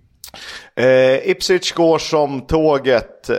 [0.76, 3.30] Eh, Ipswich går som tåget.
[3.30, 3.37] Eh,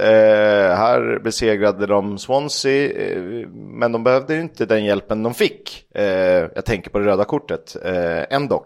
[0.76, 5.86] här besegrade de Swansea, eh, men de behövde ju inte den hjälpen de fick.
[5.96, 6.04] Eh,
[6.56, 8.66] jag tänker på det röda kortet, eh, ändå.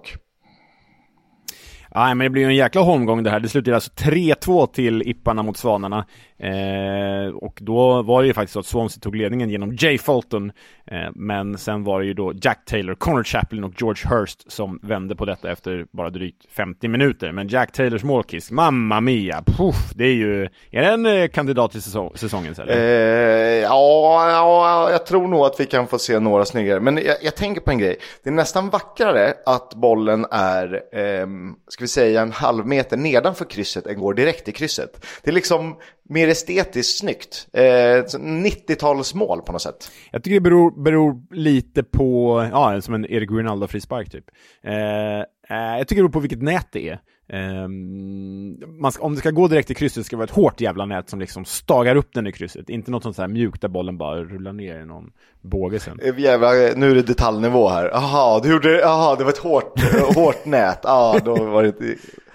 [1.96, 3.40] Nej, men det blir ju en jäkla holmgång det här.
[3.40, 6.06] Det slutar alltså 3-2 till Ipparna mot Svanarna.
[6.38, 10.52] Eh, och då var det ju faktiskt så att Swansea tog ledningen genom Jay Fulton.
[10.88, 14.80] Eh, men sen var det ju då Jack Taylor, Connor Chaplin och George Hurst som
[14.84, 17.32] vände på detta efter bara drygt 50 minuter.
[17.32, 20.44] Men Jack Taylors målkiss, mamma mia, puff, det är ju...
[20.72, 22.78] Är det en eh, kandidat till säsong, säsongens eller?
[22.78, 26.80] Eh, ja, ja, jag tror nog att vi kan få se några snyggare.
[26.80, 27.98] Men jag, jag tänker på en grej.
[28.24, 31.28] Det är nästan vackrare att bollen är, eh,
[31.68, 35.06] ska vi säga, en halv meter nedanför krysset än går direkt i krysset.
[35.24, 35.76] Det är liksom
[36.10, 37.48] mer estetiskt snyggt.
[37.54, 39.92] Eh, 90-talsmål på något sätt.
[40.12, 44.26] Jag tycker det beror, beror lite på, ja, som en Erik Rinaldo frispark typ.
[44.64, 47.00] Eh, eh, jag tycker det beror på vilket nät det är.
[47.28, 48.58] Um,
[48.92, 51.10] ska, om det ska gå direkt i krysset ska det vara ett hårt jävla nät
[51.10, 52.70] som liksom stagar upp den i krysset.
[52.70, 56.00] Inte något sånt här mjukt där bollen bara rullar ner i någon båge sen.
[56.04, 57.90] Eh, jävlar, nu är det detaljnivå här.
[57.94, 59.80] Jaha, du gjorde aha, det var ett hårt,
[60.16, 60.80] hårt nät.
[60.84, 61.72] Ja, då var det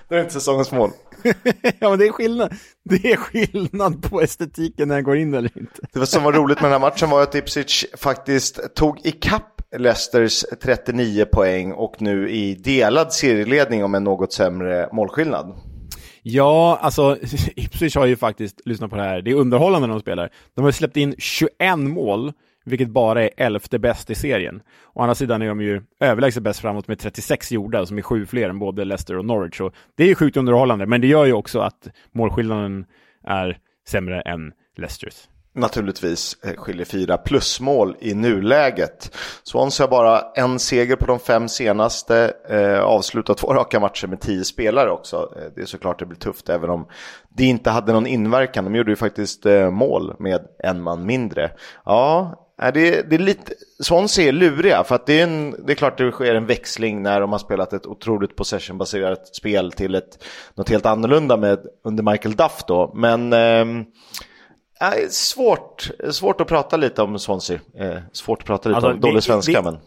[0.09, 0.91] då är det inte säsongens mål.
[1.79, 2.55] ja, men det är skillnad.
[2.85, 5.81] Det är skillnad på estetiken när den går in eller inte.
[5.93, 10.45] Det som var roligt med den här matchen var att Ipswich faktiskt tog ikapp Leicesters
[10.63, 15.55] 39 poäng och nu i delad serieledning om en något sämre målskillnad.
[16.23, 17.17] Ja, alltså
[17.57, 20.31] Ipswich har ju faktiskt, lyssna på det här, det är underhållande när de spelar.
[20.55, 22.33] De har släppt in 21 mål
[22.65, 24.63] vilket bara är elfte bäst i serien.
[24.95, 28.27] Å andra sidan är de ju överlägset bäst framåt med 36 gjorda, som är sju
[28.27, 29.57] fler än både Leicester och Norwich.
[29.57, 32.85] Så det är ju sjukt underhållande, men det gör ju också att målskillnaden
[33.25, 35.29] är sämre än Leicesters.
[35.53, 39.17] Naturligtvis eh, skiljer fyra plusmål i nuläget.
[39.43, 44.21] Swansea har bara en seger på de fem senaste, eh, avslutat två raka matcher med
[44.21, 45.33] tio spelare också.
[45.37, 46.87] Eh, det är såklart det blir tufft även om
[47.29, 48.65] det inte hade någon inverkan.
[48.65, 51.51] De gjorde ju faktiskt eh, mål med en man mindre.
[51.85, 55.75] Ja, det, det är lite, Swansea är luriga för att det är, en, det är
[55.77, 60.25] klart det sker en växling när de har spelat ett otroligt possession-baserat spel till ett,
[60.55, 62.93] något helt annorlunda med, under Michael Duff då.
[62.95, 63.87] Men eh,
[65.11, 67.61] svårt, svårt att prata lite om Swansea.
[67.79, 69.79] Eh, svårt att prata lite alltså, om dålig svenska det, men.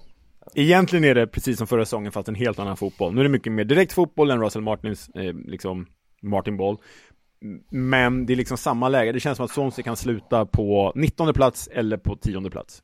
[0.56, 3.14] Egentligen är det precis som förra säsongen fast en helt annan fotboll.
[3.14, 5.86] Nu är det mycket mer direkt fotboll än Russell Martins eh, liksom
[6.22, 6.78] Martin Ball.
[7.70, 9.12] Men det är liksom samma läge.
[9.12, 12.84] Det känns som att Swansea kan sluta på 19 plats eller på 10 plats.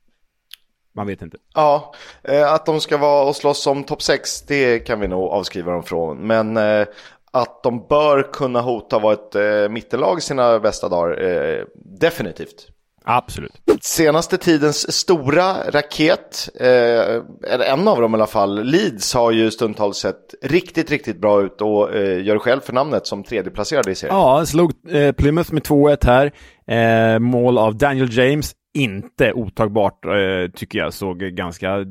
[0.96, 1.38] Man vet inte.
[1.54, 1.94] Ja,
[2.24, 5.72] eh, att de ska vara och slåss om topp 6, det kan vi nog avskriva
[5.72, 6.18] dem från.
[6.18, 6.88] Men eh,
[7.32, 12.68] att de bör kunna hota vara ett eh, mittenlag i sina bästa dagar, definitivt.
[13.12, 13.52] Absolut.
[13.82, 19.98] Senaste tidens stora raket, eh, en av dem i alla fall, Leeds har ju stundtals
[19.98, 24.18] sett riktigt, riktigt bra ut och eh, gör själv för namnet som tredjeplacerade i serien.
[24.18, 26.32] Ja, slog eh, Plymouth med 2-1 här.
[26.68, 30.94] Eh, mål av Daniel James inte otagbart, eh, tycker jag.
[30.94, 31.86] Såg ganska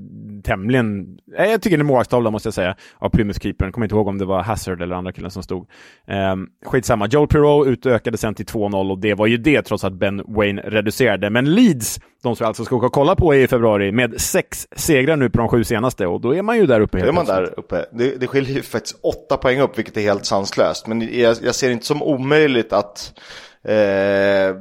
[0.45, 1.19] tämligen...
[1.39, 3.73] Eh, jag tycker det är målvaktstavla, måste jag säga, av Plymouth-keepern.
[3.73, 5.69] Kommer inte ihåg om det var Hazard eller andra killen som stod.
[6.07, 6.37] Eh,
[6.67, 7.07] skitsamma.
[7.07, 10.63] Joel Pirou utökade sen till 2-0 och det var ju det, trots att Ben Wayne
[10.63, 11.31] reducerade.
[11.31, 15.17] Men Leeds, de som alltså ska åka och kolla på i februari, med sex segrar
[15.17, 17.01] nu på de sju senaste och då är man ju där uppe.
[17.01, 17.85] Då är man där uppe.
[17.93, 20.87] Det, det skiljer ju faktiskt åtta poäng upp, vilket är helt sanslöst.
[20.87, 23.13] Men jag, jag ser inte som omöjligt att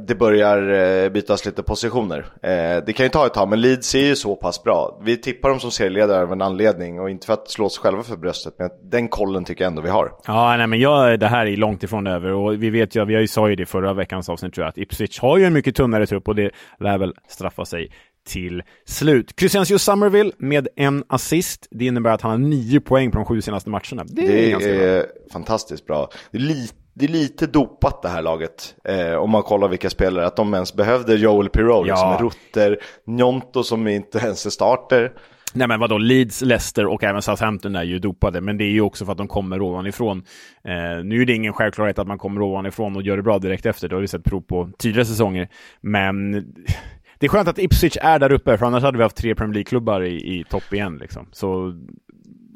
[0.07, 0.69] det börjar
[1.03, 2.25] eh, bytas lite positioner.
[2.43, 5.01] Eh, det kan ju ta ett tag, men Leeds är ju så pass bra.
[5.03, 8.03] Vi tippar dem som serieledare av en anledning och inte för att slå oss själva
[8.03, 10.11] för bröstet, men den kollen tycker jag ändå vi har.
[10.27, 13.27] Ja, nej, men jag, det här är långt ifrån över och vi vet ju, vi
[13.27, 16.07] sa ju det förra veckans avsnitt tror jag, att Ipswich har ju en mycket tunnare
[16.07, 17.91] trupp och det lär väl straffa sig
[18.27, 19.35] till slut.
[19.35, 21.67] Crescencio Somerville med en assist.
[21.71, 24.03] Det innebär att han har nio poäng på de sju senaste matcherna.
[24.07, 26.09] Det är, det är fantastiskt bra.
[26.31, 28.75] Är lite det är lite dopat det här laget.
[28.83, 31.83] Eh, om man kollar vilka spelare, att de ens behövde Joel Pirou, ja.
[31.83, 35.11] liksom Rutter, Njonto som inte ens är starter.
[35.53, 38.81] Nej men vadå, Leeds, Leicester och även Southampton är ju dopade, men det är ju
[38.81, 40.23] också för att de kommer ovanifrån.
[40.63, 43.65] Eh, nu är det ingen självklarhet att man kommer ovanifrån och gör det bra direkt
[43.65, 45.49] efter, det har vi sett prov på tidigare säsonger.
[45.81, 46.31] Men
[47.19, 49.53] det är skönt att Ipswich är där uppe, för annars hade vi haft tre Premier
[49.53, 50.97] League-klubbar i, i topp igen.
[50.97, 51.27] Liksom.
[51.31, 51.73] Så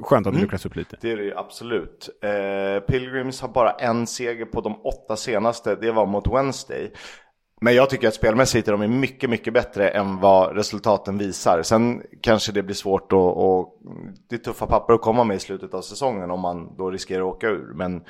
[0.01, 0.41] skönt att det mm.
[0.41, 0.97] luckras upp lite.
[1.01, 2.09] Det är det ju absolut.
[2.23, 6.91] Eh, Pilgrims har bara en seger på de åtta senaste, det var mot Wednesday.
[7.63, 11.61] Men jag tycker att spelmässigt är de mycket, mycket bättre än vad resultaten visar.
[11.63, 13.79] Sen kanske det blir svårt och
[14.29, 17.21] det är tuffa papper att komma med i slutet av säsongen om man då riskerar
[17.21, 17.73] att åka ur.
[17.73, 18.01] Men eh,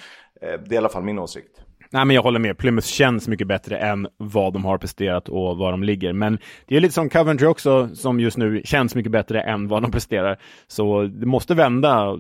[0.42, 1.62] det är i alla fall min åsikt.
[1.94, 2.58] Nej, men jag håller med.
[2.58, 6.14] Plymouth känns mycket bättre än vad de har presterat och var de ligger.
[6.14, 9.82] Men det är lite som Coventry också, som just nu känns mycket bättre än vad
[9.82, 10.38] de presterar.
[10.68, 12.20] Så det måste vända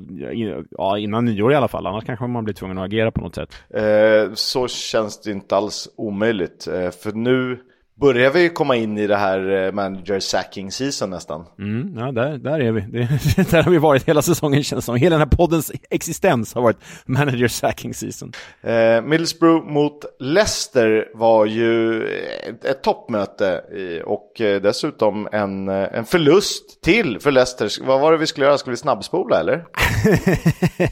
[0.71, 3.35] ja, innan nyår i alla fall, annars kanske man blir tvungen att agera på något
[3.35, 3.63] sätt.
[3.69, 7.59] Eh, så känns det inte alls omöjligt, eh, för nu
[7.99, 11.45] börjar vi komma in i det här eh, manager sacking season nästan.
[11.59, 12.81] Mm, ja, där, där är vi.
[13.35, 14.95] Det, där har vi varit hela säsongen känns som.
[14.95, 18.31] Hela den här poddens existens har varit manager sacking season.
[18.61, 22.03] Eh, Middlesbrough mot Leicester var ju
[22.49, 23.61] ett, ett toppmöte
[24.05, 27.85] och eh, dessutom en, eh, en förlust till för Leicester.
[27.85, 28.57] Vad var det vi skulle göra?
[28.57, 29.65] Skulle vi snabbspola eller?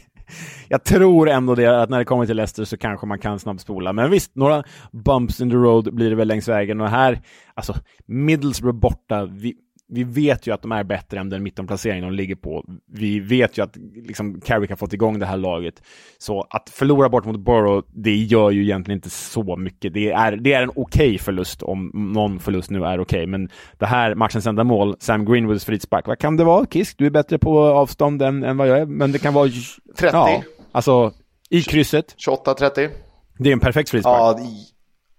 [0.69, 3.93] jag tror ändå det, att när det kommer till Leicester så kanske man kan snabbspola.
[3.93, 6.82] Men visst, några bumps in the road blir det väl längs vägen.
[6.82, 7.19] Och här,
[7.53, 7.73] alltså,
[8.05, 9.55] Middlesbrough borta, vi,
[9.91, 12.65] vi vet ju att de är bättre än den mittenplacering de ligger på.
[12.88, 15.84] Vi vet ju att liksom, Carrick har fått igång det här laget.
[16.17, 19.93] Så att förlora bort mot Borough, det gör ju egentligen inte så mycket.
[19.93, 23.01] Det är, det är en okej okay förlust, om någon förlust nu är okej.
[23.01, 23.27] Okay.
[23.27, 26.65] Men det här matchens enda mål, Sam Greenwoods frispark, vad kan det vara?
[26.65, 29.49] Kisk, du är bättre på avstånd än, än vad jag är, men det kan vara...
[29.97, 30.17] 30.
[30.17, 31.13] Ja, alltså
[31.49, 32.15] i krysset.
[32.27, 32.89] 28-30.
[33.38, 34.38] Det är en perfekt frispark.
[34.39, 34.39] Ja,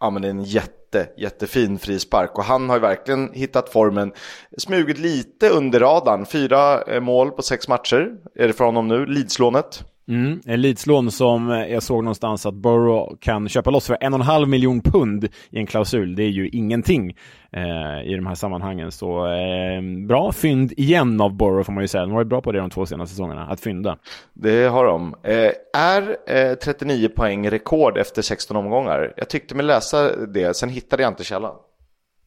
[0.00, 3.68] ja men det är en jätte jätte, jättefin frispark och han har ju verkligen hittat
[3.68, 4.12] formen.
[4.58, 9.06] Smugit lite under radarn, fyra eh, mål på sex matcher är det för honom nu,
[9.06, 9.84] Leedslånet.
[10.10, 14.20] Mm, en Leedslån som jag såg någonstans att Borough kan köpa loss för en och
[14.20, 16.14] en halv miljon pund i en klausul.
[16.14, 17.16] Det är ju ingenting
[17.52, 18.92] eh, i de här sammanhangen.
[18.92, 22.02] Så eh, bra fynd igen av Borough får man ju säga.
[22.02, 23.98] De har varit bra på det de två senaste säsongerna, att fynda.
[24.32, 25.14] Det har de.
[25.22, 29.12] Eh, är eh, 39 poäng rekord efter 16 omgångar?
[29.16, 31.54] Jag tyckte mig läsa det, sen hittade jag inte källan.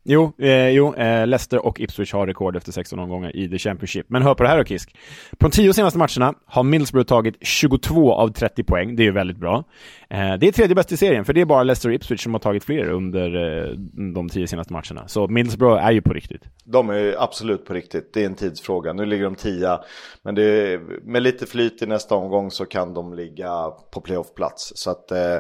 [0.05, 4.05] Jo, eh, jo eh, Leicester och Ipswich har rekord efter 16 omgångar i The Championship.
[4.09, 4.95] Men hör på det här då Kisk.
[5.37, 8.95] På de tio senaste matcherna har Middlesbrough tagit 22 av 30 poäng.
[8.95, 9.63] Det är ju väldigt bra.
[10.09, 12.33] Eh, det är tredje bäst i serien, för det är bara Leicester och Ipswich som
[12.33, 13.69] har tagit fler under eh,
[14.13, 15.07] de tio senaste matcherna.
[15.07, 16.41] Så Middlesbrough är ju på riktigt.
[16.65, 18.13] De är absolut på riktigt.
[18.13, 18.93] Det är en tidsfråga.
[18.93, 19.79] Nu ligger de tia,
[20.23, 24.71] men är, med lite flyt i nästa omgång så kan de ligga på playoffplats.
[24.75, 25.37] Så att eh,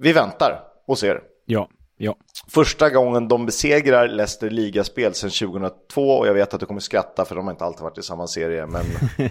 [0.00, 1.20] vi väntar och ser.
[1.46, 1.68] Ja,
[2.00, 2.16] Ja.
[2.48, 7.24] Första gången de besegrar Leicester ligaspel sedan 2002 och jag vet att du kommer skratta
[7.24, 8.66] för de har inte alltid varit i samma serie.
[8.66, 8.84] Men...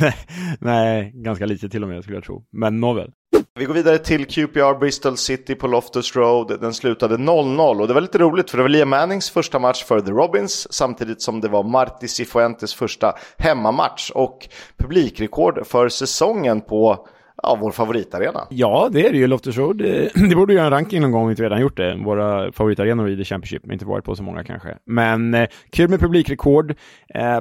[0.00, 0.14] nej,
[0.60, 2.44] nej, ganska lite till och med skulle jag tro.
[2.52, 3.12] Men nåväl.
[3.58, 6.60] Vi går vidare till QPR Bristol City på Loftus Road.
[6.60, 9.84] Den slutade 0-0 och det var lite roligt för det var Liam Mannings första match
[9.84, 16.60] för The Robins samtidigt som det var Marti Cifuentes första hemmamatch och publikrekord för säsongen
[16.60, 17.06] på
[17.46, 18.40] ja, vår favoritarena.
[18.50, 19.26] Ja, det är det ju.
[19.26, 19.80] Loftus Road.
[19.80, 21.96] Eh, det borde göra en ranking någon gång om vi inte redan gjort det.
[22.04, 23.64] Våra favoritarenor i The Championship.
[23.64, 24.78] Men inte varit på så många kanske.
[24.86, 26.74] Men eh, kul med publikrekord.
[27.14, 27.40] Eh,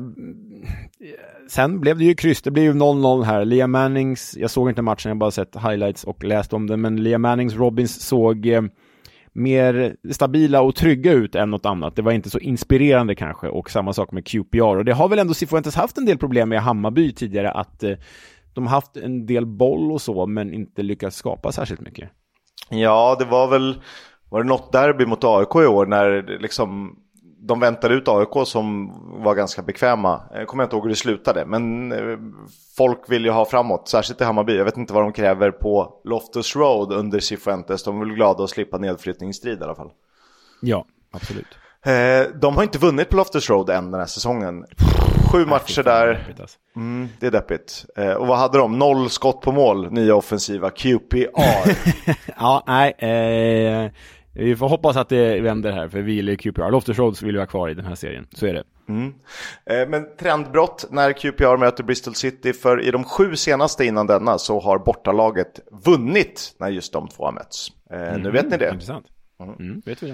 [1.49, 2.41] sen blev det ju kryss.
[2.41, 3.45] Det blev ju 0-0 här.
[3.45, 7.03] Liam Mannings, jag såg inte matchen, jag bara sett highlights och läst om den, Men
[7.03, 8.61] Liam Mannings Robins såg eh,
[9.35, 11.95] mer stabila och trygga ut än något annat.
[11.95, 14.77] Det var inte så inspirerande kanske och samma sak med QPR.
[14.77, 17.91] Och det har väl ändå Cifuentes haft en del problem med Hammarby tidigare att eh,
[18.55, 22.09] de har haft en del boll och så, men inte lyckats skapa särskilt mycket.
[22.69, 23.81] Ja, det var väl,
[24.29, 26.99] var det något derby mot AIK i år när liksom
[27.47, 28.91] de väntade ut AIK som
[29.23, 30.21] var ganska bekväma.
[30.33, 32.17] Jag kommer inte ihåg hur det slutade, men eh,
[32.77, 34.57] folk vill ju ha framåt, särskilt i Hammarby.
[34.57, 37.83] Jag vet inte vad de kräver på Loftus Road under Cifuentes.
[37.83, 39.91] De är väl glada att slippa nedflyttningsstrid i alla fall.
[40.61, 41.57] Ja, absolut.
[41.85, 44.65] Eh, de har inte vunnit på Loftus Road än den här säsongen.
[45.31, 46.35] Sju matcher där.
[46.39, 46.57] Alltså.
[46.75, 47.85] Mm, det är deppigt.
[47.97, 48.79] Eh, och vad hade de?
[48.79, 51.71] Noll skott på mål, nya offensiva QPR.
[52.39, 52.91] ja, nej.
[52.91, 53.91] Eh,
[54.33, 56.71] vi får hoppas att det vänder här, för vi gillar QPR.
[56.71, 58.63] Loftus Road vill vara kvar i den här serien, så är det.
[58.89, 59.13] Mm.
[59.65, 64.37] Eh, men trendbrott när QPR möter Bristol City, för i de sju senaste innan denna
[64.37, 67.67] så har bortalaget vunnit när just de två har mötts.
[67.91, 68.21] Eh, mm.
[68.21, 68.69] Nu vet ni det.
[68.69, 69.05] Intressant.
[69.39, 69.55] Mm.
[69.59, 70.13] mm, vet vi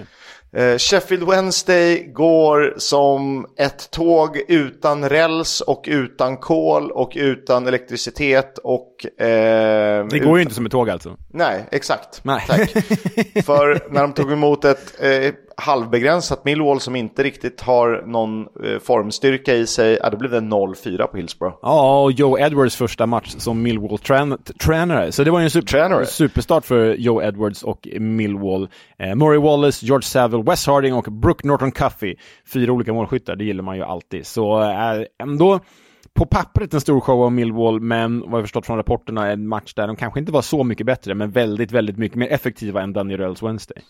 [0.52, 0.72] det.
[0.72, 8.58] Eh, Sheffield Wednesday går som ett tåg utan räls och utan kol och utan elektricitet
[8.58, 9.22] och...
[9.22, 10.36] Eh, det går utan...
[10.36, 11.18] ju inte som ett tåg alltså.
[11.30, 12.24] Nej, exakt.
[12.24, 12.44] Nej.
[12.48, 12.72] Tack.
[13.46, 15.32] För när de tog emot ett eh,
[15.62, 20.40] halvbegränsat Millwall som inte riktigt har någon eh, formstyrka i sig, ja, då blev det
[20.40, 21.58] 0-4 på Hillsborough.
[21.62, 25.12] Ja, och Joe Edwards första match som Millwall-tränare.
[25.12, 28.70] Så det var ju en super superstart för Joe Edwards och Millwall.
[29.00, 32.16] Eh, Murray Wallace, George Saville, Wes Harding och Brooke Norton Cuffey.
[32.54, 34.26] Fyra olika målskyttar, det gillar man ju alltid.
[34.26, 35.60] Så eh, ändå
[36.14, 39.74] på pappret en stor show av Millwall, men vad jag förstått från rapporterna en match
[39.74, 42.94] där de kanske inte var så mycket bättre, men väldigt, väldigt mycket mer effektiva än
[42.94, 43.84] Daniel Röls Wednesday.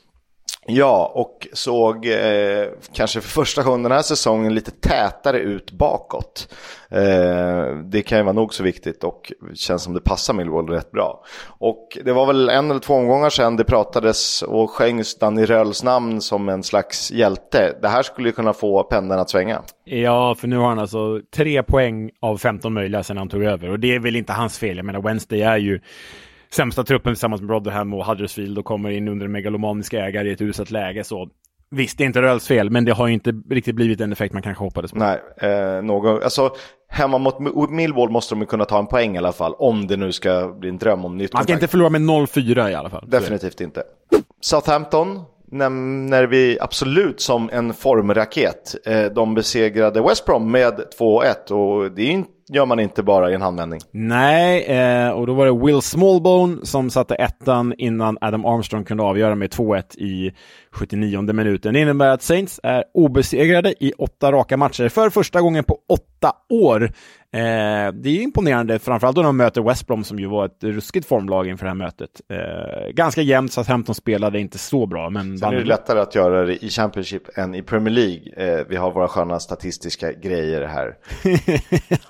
[0.67, 6.53] Ja, och såg eh, kanske för första gången den här säsongen lite tätare ut bakåt.
[6.89, 10.91] Eh, det kan ju vara nog så viktigt och känns som det passar Millwall rätt
[10.91, 11.23] bra.
[11.47, 15.83] Och det var väl en eller två omgångar sedan det pratades och sjöngs Danny Röls
[15.83, 17.77] namn som en slags hjälte.
[17.81, 19.61] Det här skulle ju kunna få pendeln att svänga.
[19.83, 23.69] Ja, för nu har han alltså tre poäng av 15 möjliga sedan han tog över
[23.69, 24.77] och det är väl inte hans fel.
[24.77, 25.79] Jag menar, Wednesday är ju
[26.53, 30.41] sämsta truppen tillsammans med Rotherham och Huddersfield och kommer in under megalomaniska ägare i ett
[30.41, 31.03] uselt läge.
[31.03, 31.29] Så
[31.71, 34.33] visst, det är inte Röls fel, men det har ju inte riktigt blivit den effekt
[34.33, 34.97] man kanske hoppades på.
[34.97, 36.49] Nej, eh, någon, alltså
[36.89, 39.97] hemma mot Millwall måste de ju kunna ta en poäng i alla fall, om det
[39.97, 42.89] nu ska bli en dröm om nytt Man ska inte förlora med 0-4 i alla
[42.89, 43.05] fall.
[43.09, 43.83] Definitivt inte.
[44.41, 45.19] Southampton
[45.51, 48.75] nämner vi absolut som en formraket.
[48.85, 52.03] Eh, de besegrade West Brom med 2-1 och det
[52.53, 53.79] gör man inte bara i en handvändning.
[53.91, 59.03] Nej, eh, och då var det Will Smallbone som satte ettan innan Adam Armstrong kunde
[59.03, 60.31] avgöra med 2-1 i
[60.71, 61.73] 79 minuten.
[61.73, 66.33] Det innebär att Saints är obesegrade i åtta raka matcher för första gången på åtta
[66.49, 66.91] år.
[67.33, 71.07] Eh, det är imponerande, framförallt då de möter West Brom som ju var ett ruskigt
[71.07, 72.21] formlag inför det här mötet.
[72.29, 75.09] Eh, ganska jämnt, så att 15 spelade inte så bra.
[75.09, 78.59] Men Sen är det lättare att göra det i Championship än i Premier League.
[78.59, 80.95] Eh, vi har våra sköna statistiska grejer här.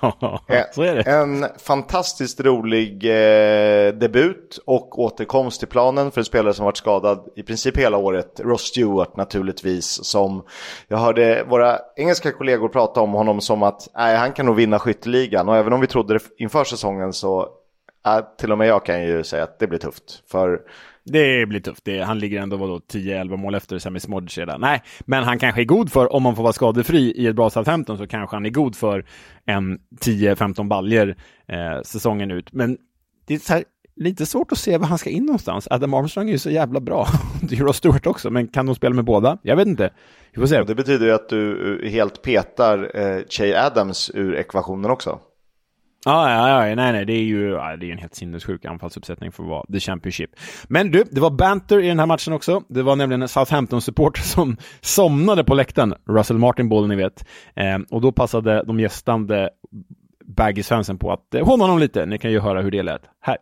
[0.00, 0.40] ja,
[0.72, 1.02] så är det.
[1.02, 7.28] En fantastiskt rolig eh, debut och återkomst till planen för en spelare som varit skadad
[7.36, 8.40] i princip hela året.
[8.44, 10.42] Ross Stewart naturligtvis, som
[10.88, 14.78] jag hörde våra engelska kollegor prata om honom som att nej, han kan nog vinna
[15.12, 17.48] ligan Och även om vi trodde det inför säsongen så
[18.06, 20.22] äh, till och med jag kan ju säga att det blir tufft.
[20.30, 20.60] För
[21.04, 21.84] det blir tufft.
[21.84, 24.60] Det, han ligger ändå 10-11 mål efter Sami Smodic redan.
[24.60, 27.50] Nej, men han kanske är god för, om man får vara skadefri i ett bra
[27.50, 29.04] Southampton, så kanske han är god för
[29.44, 32.52] en 10-15 baljer eh, säsongen ut.
[32.52, 32.78] Men
[33.26, 33.64] det är så här,
[33.96, 35.68] lite svårt att se var han ska in någonstans.
[35.70, 37.06] Adam Armstrong är ju så jävla bra.
[37.42, 39.38] det är ju Ross Stewart också, men kan de spela med båda?
[39.42, 39.90] Jag vet inte.
[40.32, 40.62] Vi får se.
[40.62, 45.18] Det betyder ju att du eh, helt petar eh, Che Adams ur ekvationen också.
[46.04, 49.32] Ja, ja, ja, nej, nej, det är ju ja, det är en helt sinnessjuk anfallsuppsättning
[49.32, 50.30] för att vara the Championship.
[50.68, 52.62] Men du, det var banter i den här matchen också.
[52.68, 57.26] Det var nämligen en Southampton-supporter som somnade på läktaren, Russell Martin Ball, ni vet.
[57.54, 59.50] Eh, och då passade de gästande
[60.36, 62.06] Baggy Svensson på att eh, håna honom lite.
[62.06, 63.36] Ni kan ju höra hur det lät här.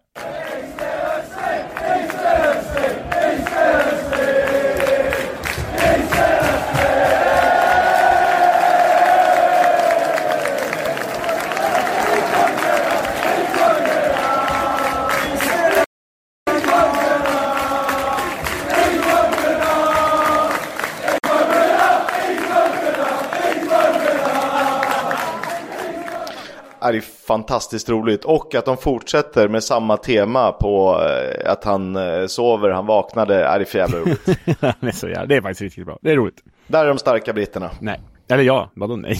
[26.81, 32.26] Är fantastiskt roligt och att de fortsätter med samma tema på eh, att han eh,
[32.26, 34.24] sover, han vaknade, är för jävla roligt.
[34.61, 36.43] det, är så jävla, det är faktiskt riktigt bra, det är roligt.
[36.66, 37.70] Där är de starka britterna.
[37.81, 39.18] Nej, eller ja, vadå nej?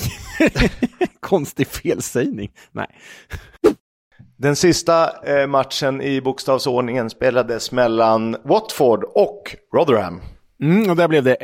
[1.20, 2.86] Konstig felsägning, nej.
[4.36, 10.20] Den sista eh, matchen i bokstavsordningen spelades mellan Watford och Rotherham.
[10.62, 11.34] Mm, och där blev det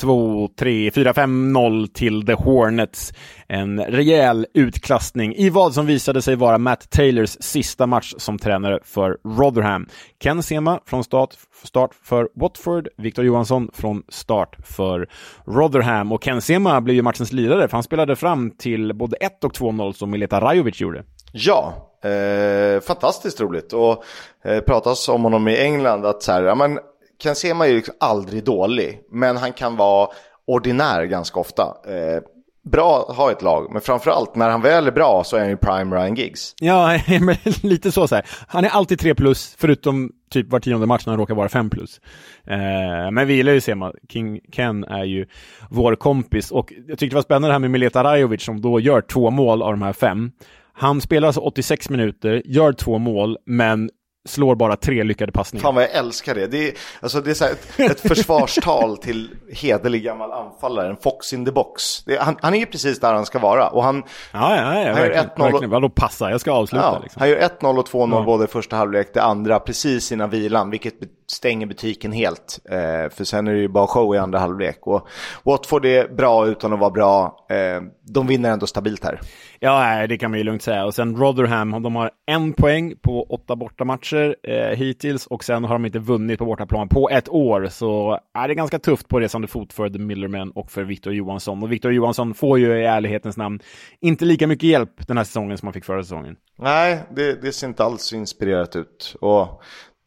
[0.00, 3.12] 2, 3, 4, 5, 0 till The Hornets.
[3.48, 8.78] En rejäl utklassning i vad som visade sig vara Matt Taylors sista match som tränare
[8.84, 9.86] för Rotherham.
[10.22, 11.30] Ken Sema från start,
[11.64, 15.08] start för Watford, Victor Johansson från start för
[15.46, 16.12] Rotherham.
[16.12, 19.52] Och Ken Sema blev ju matchens lirare, för han spelade fram till både 1 och
[19.52, 21.04] 2-0 som Mileta Rajovic gjorde.
[21.32, 23.72] Ja, eh, fantastiskt roligt.
[23.72, 24.04] Och
[24.44, 26.78] eh, pratas om honom i England att så här, ja men
[27.24, 30.08] Ken Sema är ju liksom aldrig dålig, men han kan vara
[30.46, 31.62] ordinär ganska ofta.
[31.86, 32.22] Eh,
[32.70, 35.48] bra att ha ett lag, men framförallt när han väl är bra så är han
[35.48, 36.54] ju prime Ryan Giggs.
[36.60, 36.98] Ja,
[37.62, 38.26] lite så, så här.
[38.48, 41.70] Han är alltid 3 plus, förutom typ var tionde match när han råkar vara 5
[41.70, 42.00] plus.
[42.46, 43.92] Eh, men vi gillar ju Sema.
[44.08, 45.26] King Ken är ju
[45.70, 48.80] vår kompis och jag tyckte det var spännande det här med Mileta Rajovic som då
[48.80, 50.30] gör två mål av de här fem.
[50.72, 53.90] Han spelar alltså 86 minuter, gör två mål, men
[54.28, 55.62] slår bara tre lyckade passningar.
[55.62, 56.46] Fan vad jag älskar det.
[56.46, 61.32] Det är, alltså det är så ett, ett försvarstal till hederlig gammal anfallare, en fox
[61.32, 62.08] in the box.
[62.08, 63.68] Är, han, han, är ju precis där han ska vara.
[63.68, 64.02] Och han,
[64.32, 65.24] ja, ja, ja, han verkligen.
[65.38, 65.66] gör 1-0.
[65.66, 66.30] Vadå passa?
[66.30, 66.84] Jag ska avsluta.
[66.84, 67.20] Ja, liksom.
[67.20, 68.22] Han gör 1-0 och 2-0 ja.
[68.22, 70.94] både första halvlek, det andra precis innan vilan, vilket
[71.26, 72.60] stänger butiken helt.
[72.70, 74.86] Eh, för sen är det ju bara show i andra halvlek.
[74.86, 75.08] Och
[75.42, 77.46] Watford är bra utan att vara bra.
[77.50, 79.20] Eh, de vinner ändå stabilt här.
[79.60, 80.84] Ja, det kan man ju lugnt säga.
[80.84, 85.74] Och sen Rotherham, de har en poäng på åtta bortamatcher eh, hittills och sen har
[85.74, 87.66] de inte vunnit på bortaplan på ett år.
[87.70, 91.62] Så är det ganska tufft på resande fot för The Millerman och för Victor Johansson.
[91.62, 93.60] Och Victor Johansson får ju i ärlighetens namn
[94.00, 96.36] inte lika mycket hjälp den här säsongen som han fick förra säsongen.
[96.58, 99.16] Nej, det, det ser inte alls inspirerat ut.
[99.20, 99.62] Och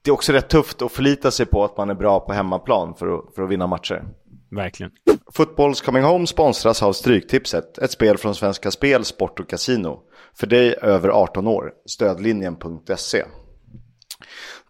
[0.07, 2.93] det är också rätt tufft att förlita sig på att man är bra på hemmaplan
[2.95, 4.03] för att, för att vinna matcher.
[4.51, 4.91] Verkligen.
[5.33, 9.99] Footballs Coming Home sponsras av Stryktipset, ett spel från Svenska Spel, Sport och Casino.
[10.39, 13.23] För dig över 18 år, stödlinjen.se.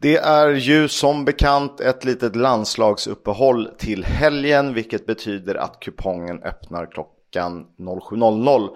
[0.02, 6.92] Det är ju som bekant ett litet landslagsuppehåll till helgen, vilket betyder att kupongen öppnar
[6.92, 8.70] klockan 07.00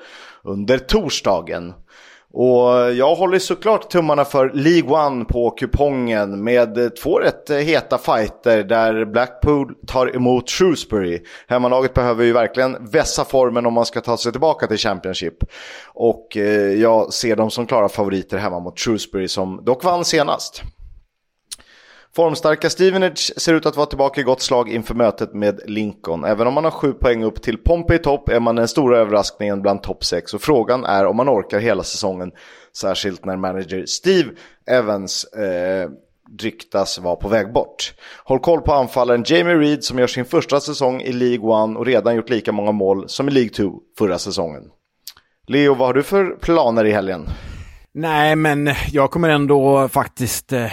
[0.44, 1.74] under torsdagen.
[2.34, 8.64] Och jag håller såklart tummarna för League One på kupongen med två rätt heta fighter
[8.64, 11.22] där Blackpool tar emot Shrewsbury.
[11.48, 15.38] Hemmalaget behöver ju verkligen vässa formen om man ska ta sig tillbaka till Championship.
[15.88, 20.64] Och eh, jag ser dem som klara favoriter hemma mot Shrewsbury som dock vann senast.
[22.16, 26.24] Formstarka Stevenage ser ut att vara tillbaka i gott slag inför mötet med Lincoln.
[26.24, 28.98] Även om man har sju poäng upp till Pompey i topp är man den stora
[28.98, 32.32] överraskningen bland topp 6 och frågan är om man orkar hela säsongen.
[32.78, 34.30] Särskilt när manager Steve
[34.68, 35.90] Evans eh,
[36.42, 37.94] ryktas vara på väg bort.
[38.24, 41.86] Håll koll på anfallaren Jamie Reed som gör sin första säsong i League 1 och
[41.86, 44.64] redan gjort lika många mål som i League 2 förra säsongen.
[45.48, 47.28] Leo, vad har du för planer i helgen?
[47.94, 50.72] Nej, men jag kommer ändå faktiskt eh,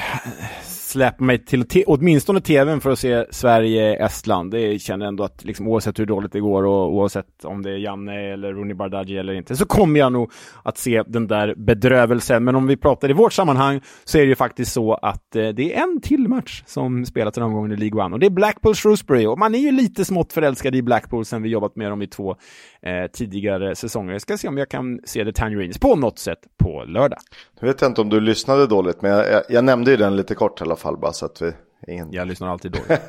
[0.89, 4.51] släpa mig till åtminstone tvn för att se Sverige-Estland.
[4.51, 7.71] Det känner jag ändå att liksom, oavsett hur dåligt det går och oavsett om det
[7.71, 10.33] är Janne eller Rooney Bardghji eller inte så kommer jag nog
[10.63, 12.45] att se den där bedrövelsen.
[12.45, 15.49] Men om vi pratar i vårt sammanhang så är det ju faktiskt så att eh,
[15.49, 18.31] det är en till match som spelats den här i League One och det är
[18.31, 21.91] Blackpool Shrewsbury och man är ju lite smått förälskad i Blackpool sen vi jobbat med
[21.91, 22.37] dem i två
[22.83, 24.13] eh, tidigare säsonger.
[24.13, 27.19] Jag ska se om jag kan se The Tangerines på något sätt på lördag.
[27.61, 30.35] Jag vet inte om du lyssnade dåligt men jag, jag, jag nämnde ju den lite
[30.35, 31.53] kort i alla fall bara så att vi...
[31.87, 32.13] Ingen...
[32.13, 32.89] Jag lyssnar alltid dåligt.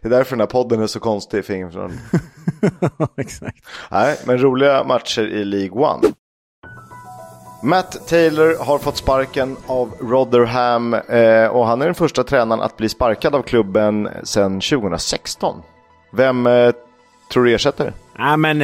[0.00, 1.92] det är därför den här podden är så konstig för ingen från...
[3.16, 3.66] Exakt.
[3.90, 6.08] Nej, men roliga matcher i League One.
[7.62, 12.76] Matt Taylor har fått sparken av Rotherham eh, och han är den första tränaren att
[12.76, 15.62] bli sparkad av klubben sedan 2016.
[16.12, 16.72] Vem eh,
[17.32, 17.92] tror du ersätter?
[18.18, 18.58] Nej men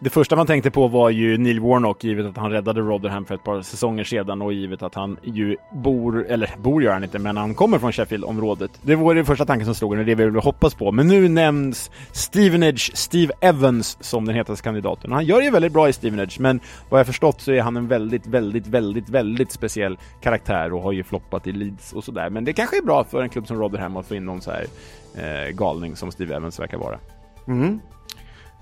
[0.00, 3.34] det första man tänkte på var ju Neil Warnock, givet att han räddade Rotherham för
[3.34, 7.18] ett par säsonger sedan och givet att han ju bor, eller bor gör han inte,
[7.18, 8.70] men han kommer från Sheffield-området.
[8.82, 10.92] Det var det första tanken som slog en och det vi ville hoppas på.
[10.92, 15.12] Men nu nämns Stevenage, Steve Evans, som den hetaste kandidaten.
[15.12, 17.88] Han gör ju väldigt bra i Stevenage, men vad jag förstått så är han en
[17.88, 22.30] väldigt, väldigt, väldigt, väldigt speciell karaktär och har ju floppat i Leeds och sådär.
[22.30, 24.50] Men det kanske är bra för en klubb som Rotherham att få in någon så
[24.50, 24.66] här
[25.14, 26.98] eh, galning som Steve Evans verkar vara.
[27.46, 27.80] Mm.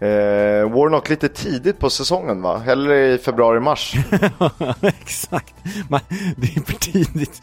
[0.00, 2.58] Eh, Warnock lite tidigt på säsongen va?
[2.58, 3.94] Hellre i februari-mars.
[4.82, 5.54] Exakt.
[5.88, 6.00] Man,
[6.36, 7.42] det är för tidigt.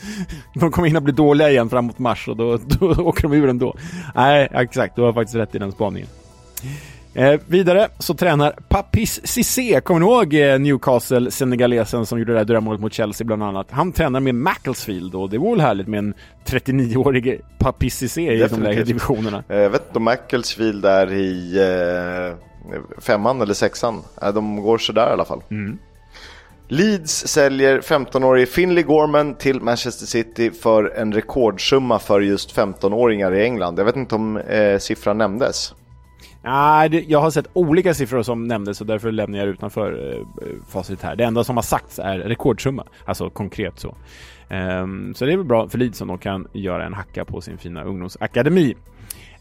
[0.53, 3.75] De kommer hinna bli dåliga igen framåt mars och då, då åker de ur ändå.
[4.15, 4.95] Nej, exakt.
[4.95, 6.07] Du har faktiskt rätt i den spaningen.
[7.15, 12.45] Eh, vidare så tränar Papis Cissé, kommer ni ihåg eh, Newcastle-senegalesen som gjorde det där
[12.45, 13.67] drömmålet mot Chelsea bland annat?
[13.71, 16.13] Han tränar med Macclesfield och det var väl härligt med en
[16.45, 19.43] 39-årig Papis Cissé i de lägre divisionerna.
[19.49, 22.35] Eh, jag vet inte om Macclesfield är i eh,
[23.01, 24.01] femman eller sexan.
[24.21, 25.41] Eh, de går sådär i alla fall.
[25.51, 25.77] Mm.
[26.67, 33.43] Leeds säljer 15-årige Finley Gorman till Manchester City för en rekordsumma för just 15-åringar i
[33.43, 33.79] England.
[33.79, 35.73] Jag vet inte om eh, siffran nämndes.
[36.43, 40.55] Nej, jag har sett olika siffror som nämndes och därför lämnar jag utanför eh, eh,
[40.69, 41.15] facit här.
[41.15, 43.95] Det enda som har sagts är rekordsumma, alltså konkret så.
[44.49, 47.41] Um, så det är väl bra för Leeds om de kan göra en hacka på
[47.41, 48.75] sin fina ungdomsakademi.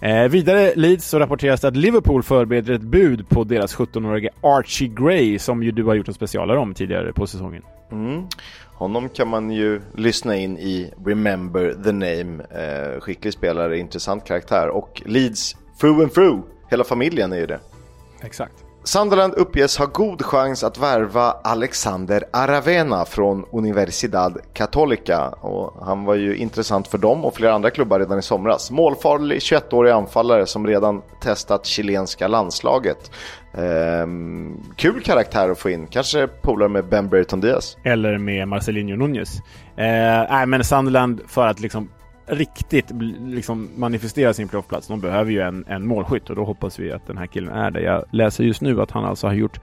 [0.00, 4.88] Eh, vidare Leeds så rapporteras det att Liverpool förbereder ett bud på deras 17-årige Archie
[4.88, 7.62] Gray som ju du har gjort en specialare om tidigare på säsongen.
[7.92, 8.26] Mm.
[8.74, 12.42] Honom kan man ju lyssna in i Remember the Name.
[12.50, 16.51] Eh, skicklig spelare, intressant karaktär och Leeds through and through.
[16.72, 17.60] Hela familjen är ju det.
[18.22, 18.54] Exakt.
[18.84, 25.28] Sunderland uppges ha god chans att värva Alexander Aravena från Universidad Católica.
[25.28, 28.70] Och han var ju intressant för dem och flera andra klubbar redan i somras.
[28.70, 33.10] Målfarlig 21-årig anfallare som redan testat chilenska landslaget.
[33.54, 37.76] Ehm, kul karaktär att få in, kanske polare med Ben Burton Diaz.
[37.84, 39.36] Eller med Marcelinho Nunez.
[39.76, 39.84] Eh,
[40.30, 41.88] nej, men Sunderland för att liksom
[42.26, 44.88] riktigt liksom manifestera sin playoffplats.
[44.88, 47.70] De behöver ju en, en målskytt och då hoppas vi att den här killen är
[47.70, 47.80] det.
[47.80, 49.60] Jag läser just nu att han alltså har gjort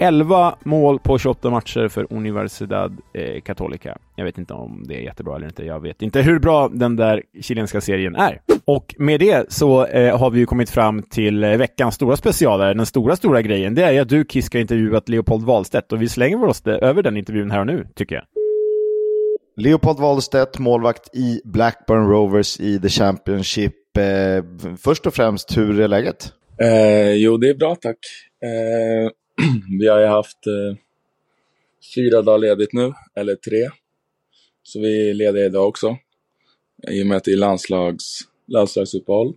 [0.00, 3.98] 11 mål på 28 matcher för Universidad eh, Católica.
[4.16, 5.64] Jag vet inte om det är jättebra eller inte.
[5.64, 8.40] Jag vet inte hur bra den där chilenska serien är.
[8.64, 12.74] Och med det så eh, har vi ju kommit fram till eh, veckans stora specialare.
[12.74, 16.02] Den stora, stora grejen, det är ju att du Kiss ska intervjuat Leopold Wahlstedt och
[16.02, 18.39] vi slänger oss över den intervjun här och nu, tycker jag.
[19.60, 23.96] Leopold Wahlstedt, målvakt i Blackburn Rovers i The Championship.
[23.96, 24.44] Eh,
[24.78, 26.32] först och främst, hur är läget?
[26.62, 27.98] Eh, jo, det är bra tack.
[28.42, 29.10] Eh,
[29.80, 30.76] vi har ju haft eh,
[31.94, 33.70] fyra dagar ledigt nu, eller tre.
[34.62, 35.96] Så vi är lediga idag också.
[36.88, 39.34] I och med att det är landslags, landslagsuppehåll.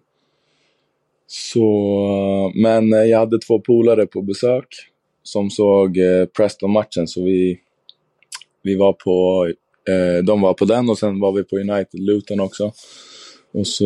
[1.27, 1.67] Så,
[2.55, 4.67] eh, men eh, jag hade två polare på besök
[5.23, 7.59] som såg eh, Preston-matchen, så vi,
[8.61, 9.47] vi var på
[9.89, 12.73] Eh, de var på den och sen var vi på United Luton också.
[13.53, 13.85] Och så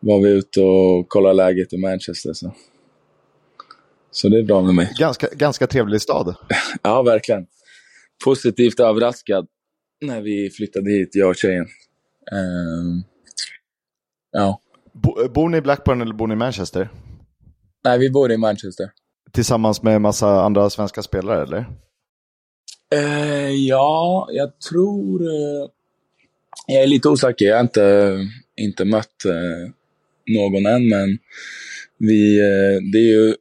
[0.00, 2.32] var vi ute och kollade läget i Manchester.
[2.32, 2.54] Så,
[4.10, 4.92] Så det är bra med mig.
[4.98, 6.34] Ganska, ganska trevlig stad.
[6.82, 7.46] ja, verkligen.
[8.24, 9.46] Positivt överraskad
[10.00, 11.64] när vi flyttade hit, jag och tjejen.
[12.32, 13.02] Uh,
[14.32, 14.60] ja.
[14.92, 16.88] Bo, bor ni i Blackburn eller bor ni i Manchester?
[17.84, 18.90] Nej, vi bor i Manchester.
[19.32, 21.66] Tillsammans med en massa andra svenska spelare, eller?
[22.94, 25.22] Eh, ja, jag tror...
[25.22, 25.68] Eh,
[26.66, 27.46] jag är lite osäker.
[27.46, 28.18] Jag har inte,
[28.56, 29.70] inte mött eh,
[30.26, 31.18] någon än, men
[31.98, 33.34] vi, eh, det är ju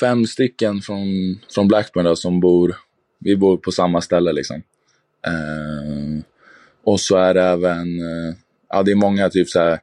[0.00, 1.06] fem stycken från,
[1.54, 2.76] från Blackburn då, som bor...
[3.18, 4.62] Vi bor på samma ställe liksom.
[5.26, 6.24] Eh,
[6.84, 8.00] och så är det även...
[8.00, 8.34] Eh,
[8.68, 9.78] ja, det är många typ så här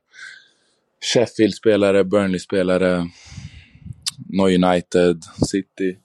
[1.14, 3.10] Sheffield-spelare, Burnley-spelare,
[4.30, 5.98] No United, City.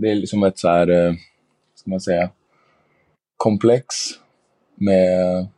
[0.00, 1.14] Det är liksom ett så här, eh,
[1.74, 2.30] ska man säga,
[3.36, 3.86] komplex
[4.74, 5.48] med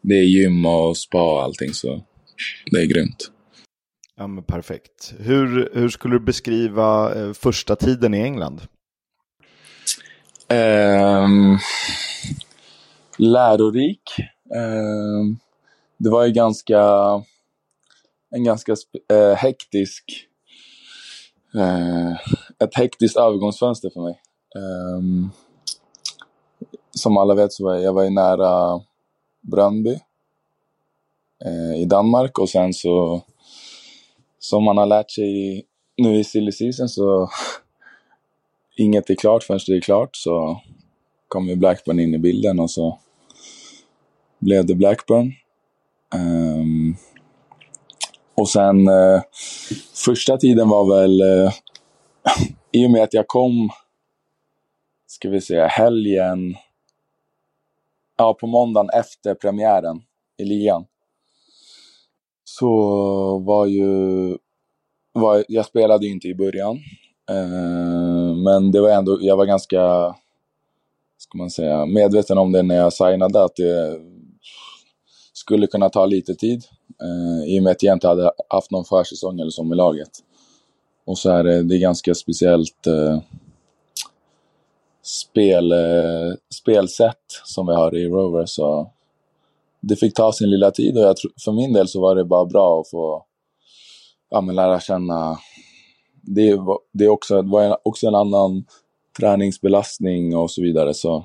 [0.00, 2.02] det är gym och spa och allting så
[2.70, 3.30] det är grymt.
[4.16, 5.14] Ja men perfekt.
[5.18, 8.60] Hur, hur skulle du beskriva eh, första tiden i England?
[10.48, 11.58] Um,
[13.18, 14.02] lärorik.
[14.54, 15.38] Um,
[15.98, 16.80] det var ju ganska
[18.30, 18.76] en ganska
[19.10, 20.04] äh, hektisk
[21.54, 22.12] eh,
[22.58, 24.20] ett hektiskt övergångsfönster för mig.
[24.96, 25.30] Um,
[26.90, 28.80] som alla vet så var jag, jag var ju nära
[29.40, 29.98] Bröndby
[31.44, 33.22] eh, i Danmark och sen så
[34.38, 35.64] som man har lärt sig
[35.96, 37.30] nu i silly season så
[38.76, 40.60] inget är klart förrän det är klart så
[41.28, 42.98] kom ju Blackburn in i bilden och så
[44.38, 45.32] blev det Blackburn.
[46.14, 46.96] Um,
[48.36, 49.22] och sen eh,
[49.94, 51.52] första tiden var väl, eh,
[52.72, 53.70] i och med att jag kom,
[55.06, 56.56] ska vi säga, helgen,
[58.16, 60.02] ja på måndagen efter premiären
[60.38, 60.84] i ligan.
[62.44, 62.68] Så
[63.38, 63.88] var ju,
[65.12, 66.76] var, jag spelade ju inte i början.
[67.30, 70.14] Eh, men det var ändå, jag var ganska,
[71.18, 74.00] ska man säga, medveten om det när jag signade, att det
[75.32, 76.64] skulle kunna ta lite tid.
[77.02, 80.10] Eh, I och med att jag inte hade haft någon försäsong eller så med laget.
[81.04, 83.20] Och så är det, eh, det är ganska speciellt eh,
[85.02, 88.46] spel, eh, spelsätt som vi har i Rover.
[88.46, 88.90] Så
[89.80, 92.44] det fick ta sin lilla tid och jag, för min del så var det bara
[92.44, 93.24] bra att få
[94.30, 95.38] ja, men lära känna.
[96.22, 96.58] Det,
[96.92, 98.64] det, också, det var också en annan
[99.18, 100.94] träningsbelastning och så vidare.
[100.94, 101.16] Så.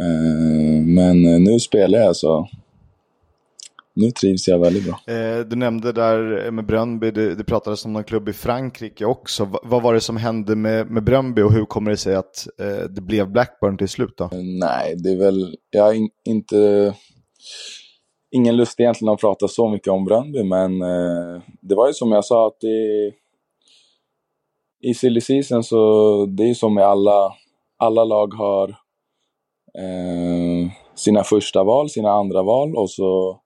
[0.00, 2.48] Eh, men eh, nu spelar jag så
[3.94, 5.14] nu trivs jag väldigt bra.
[5.14, 9.44] Eh, du nämnde där med Brönnby, det, det pratades om någon klubb i Frankrike också.
[9.44, 12.46] V vad var det som hände med, med Brönnby och hur kommer det sig att
[12.60, 14.30] eh, det blev Blackburn till slut då?
[14.60, 16.94] Nej, det är väl, jag har in, inte,
[18.30, 22.12] ingen lust egentligen att prata så mycket om Brönnby, men eh, det var ju som
[22.12, 23.12] jag sa att det
[24.84, 27.32] i silly season så det är som med alla,
[27.78, 28.68] alla lag har
[29.78, 33.41] eh, sina första val, sina andra val och så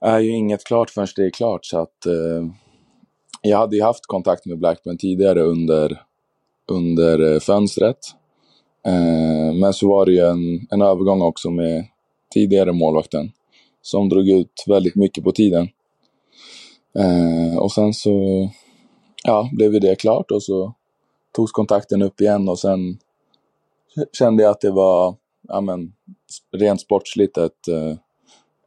[0.00, 1.64] är ju inget klart förrän det är klart.
[1.64, 2.46] Så att, eh,
[3.42, 6.02] jag hade ju haft kontakt med Blackburn tidigare under,
[6.70, 7.98] under eh, fönstret.
[8.86, 11.86] Eh, men så var det ju en, en övergång också med
[12.34, 13.32] tidigare målvakten
[13.82, 15.68] som drog ut väldigt mycket på tiden.
[16.98, 18.48] Eh, och sen så
[19.24, 20.74] ja, blev det klart och så
[21.32, 22.98] togs kontakten upp igen och sen
[24.12, 25.14] kände jag att det var
[25.48, 25.92] ja, men,
[26.52, 27.96] rent sportsligt ett, eh,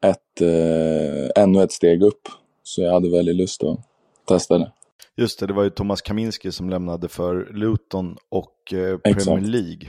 [0.06, 2.22] ett, eh, ännu ett steg upp.
[2.64, 3.80] Så jag hade väldigt lust att
[4.28, 4.72] testa det.
[5.18, 9.48] Just det, det var ju Thomas Kaminski som lämnade för Luton och eh, Premier.
[9.48, 9.88] League.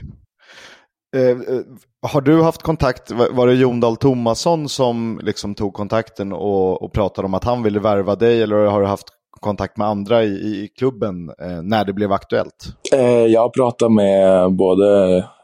[1.15, 1.61] Eh, eh,
[2.01, 6.93] har du haft kontakt, var det Jon Dahl Tomasson som liksom tog kontakten och, och
[6.93, 9.07] pratade om att han ville värva dig eller har du haft
[9.39, 12.65] kontakt med andra i, i klubben eh, när det blev aktuellt?
[12.93, 14.87] Eh, jag pratade med både,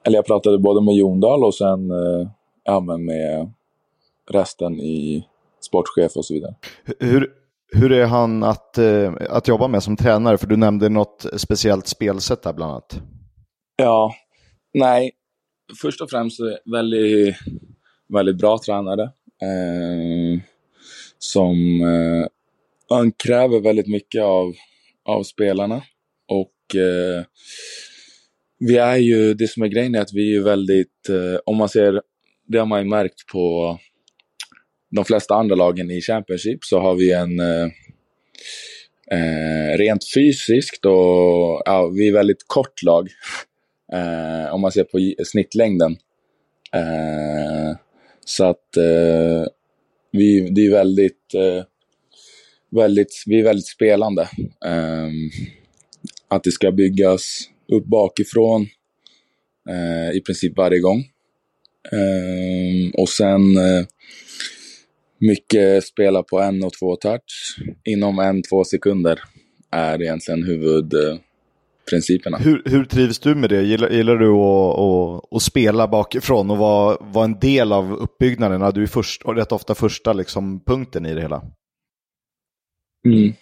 [0.04, 2.30] eller jag pratade både med Jon Dahl och sen eh,
[2.64, 3.54] ja, med
[4.30, 5.28] resten i
[5.62, 6.56] sportchef och så vidare.
[7.00, 7.28] Hur,
[7.72, 10.38] hur är han att, eh, att jobba med som tränare?
[10.38, 13.02] För du nämnde något speciellt spelsätt där bland annat.
[13.76, 14.14] Ja,
[14.74, 15.12] nej.
[15.82, 16.40] Först och främst
[16.72, 17.36] väldigt,
[18.14, 19.04] väldigt bra tränare.
[19.42, 20.42] Eh,
[21.18, 22.28] som eh,
[22.90, 24.54] han kräver väldigt mycket av,
[25.06, 25.82] av spelarna.
[26.28, 27.24] Och eh,
[28.60, 31.70] vi är ju, det som är grejen är att vi är väldigt, eh, om man
[31.70, 32.02] ser,
[32.48, 33.78] det har man ju märkt på
[34.90, 37.68] de flesta andra lagen i Championship så har vi en eh,
[39.12, 43.10] eh, rent fysiskt och ja, vi är väldigt kort lag.
[43.94, 45.98] Eh, om man ser på snittlängden.
[46.74, 47.78] Eh,
[48.26, 49.46] så att eh,
[50.12, 51.64] vi, det är väldigt, eh,
[52.70, 54.22] väldigt, vi är väldigt spelande.
[54.66, 55.10] Eh,
[56.28, 58.68] att det ska byggas upp bakifrån
[59.70, 61.04] eh, i princip varje gång.
[62.94, 63.42] Och sen
[65.20, 69.20] mycket spela på en och två touch inom en, två sekunder
[69.72, 72.38] är egentligen huvudprinciperna.
[72.38, 73.62] Hur, hur trivs du med det?
[73.62, 78.74] Gillar, gillar du att, att, att, spela bakifrån och vara, vara en del av uppbyggnaden?
[78.74, 81.42] Du är först, rätt ofta första liksom, punkten i det hela.
[83.06, 83.34] Mm.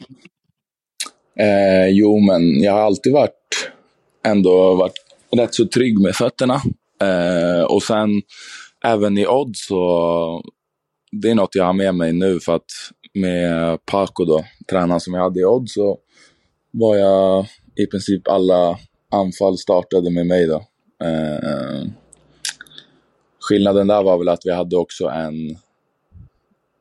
[1.39, 3.71] Eh, jo, men jag har alltid varit,
[4.25, 4.93] ändå varit
[5.37, 6.61] rätt så trygg med fötterna.
[7.01, 8.09] Eh, och sen
[8.83, 10.43] även i odds så
[11.11, 12.71] det är något jag har med mig nu för att
[13.13, 15.97] med Paco då, tränaren som jag hade i Odd, så
[16.71, 18.79] var jag i princip alla
[19.11, 20.55] anfall startade med mig då.
[21.03, 21.87] Eh,
[23.39, 25.57] skillnaden där var väl att vi hade också en,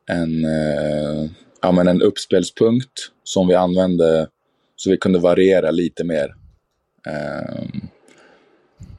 [0.09, 1.29] en, eh,
[1.61, 4.27] ja, men en uppspelspunkt som vi använde
[4.75, 6.35] så vi kunde variera lite mer.
[7.07, 7.65] Eh,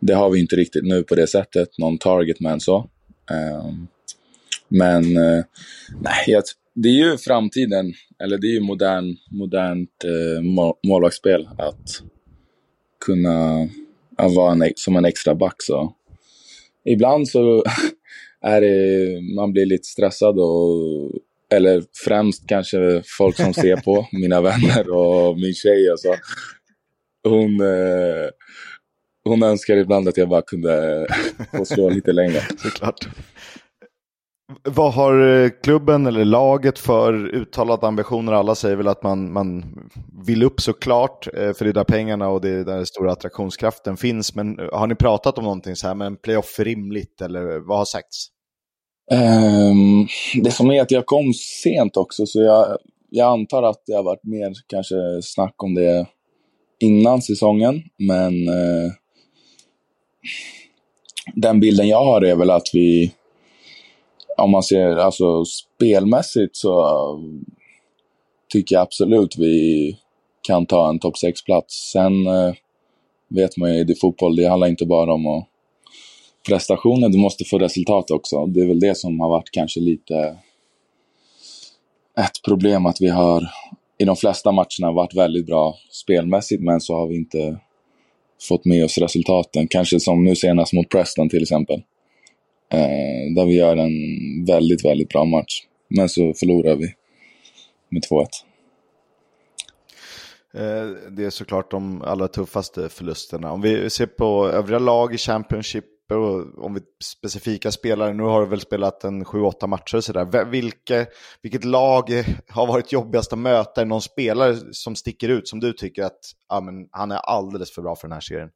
[0.01, 2.91] det har vi inte riktigt nu på det sättet, någon target man så.
[3.31, 3.71] Eh,
[4.69, 5.45] men eh,
[6.01, 6.43] nej,
[6.75, 7.93] det är ju framtiden,
[8.23, 10.43] eller det är ju modern, modernt eh,
[10.89, 12.03] målvaktsspel att
[13.07, 13.69] kunna
[14.19, 15.55] att vara en, som en extra back.
[15.59, 15.95] Så.
[16.85, 17.65] Ibland så
[18.41, 21.13] är det, man blir lite stressad och
[21.51, 26.15] eller främst kanske folk som ser på, mina vänner och min tjej och så.
[27.29, 28.29] Hon, eh,
[29.25, 31.07] hon önskar ibland att jag bara kunde
[31.53, 32.41] få slå lite längre.
[32.59, 33.09] Såklart.
[34.63, 38.33] Vad har eh, klubben eller laget för uttalade ambitioner?
[38.33, 39.65] Alla säger väl att man, man
[40.27, 43.13] vill upp såklart, eh, för det är där pengarna och det är där den stora
[43.13, 44.35] attraktionskraften finns.
[44.35, 47.79] Men eh, har ni pratat om någonting så här, men playoff är rimligt eller vad
[47.79, 48.27] har sagts?
[49.11, 50.09] Um,
[50.43, 51.33] det som är att jag kom
[51.63, 52.79] sent också, så jag,
[53.11, 56.07] jag antar att det har varit mer kanske snack om det
[56.81, 57.83] innan säsongen.
[57.99, 58.93] Men uh,
[61.35, 63.13] den bilden jag har är väl att vi
[64.39, 66.87] om man ser alltså spelmässigt så
[68.53, 69.97] tycker jag absolut vi
[70.43, 71.91] kan ta en topp 6-plats.
[71.93, 72.55] Sen eh,
[73.29, 75.45] vet man ju, det är fotboll, det handlar inte bara om att
[76.49, 78.47] prestationen, du måste få resultat också.
[78.47, 80.37] Det är väl det som har varit kanske lite
[82.19, 83.49] ett problem att vi har
[83.99, 87.59] i de flesta matcherna varit väldigt bra spelmässigt men så har vi inte
[88.49, 89.69] fått med oss resultaten.
[89.69, 91.83] Kanske som nu senast mot Preston till exempel.
[92.73, 93.93] Eh, där vi gör en
[94.45, 95.63] väldigt, väldigt bra match.
[95.89, 96.95] Men så förlorar vi
[97.89, 98.27] med 2-1.
[100.55, 103.53] Eh, det är såklart de allra tuffaste förlusterna.
[103.53, 108.41] Om vi ser på övriga lag i Championship, och om vi specifika spelare, nu har
[108.41, 110.45] du väl spelat en 7-8 matcher sådär.
[110.45, 111.07] Vilke,
[111.43, 112.11] vilket lag
[112.49, 113.81] har varit jobbigast att möta?
[113.81, 117.17] Är det någon spelare som sticker ut som du tycker att ja, men, han är
[117.17, 118.49] alldeles för bra för den här serien?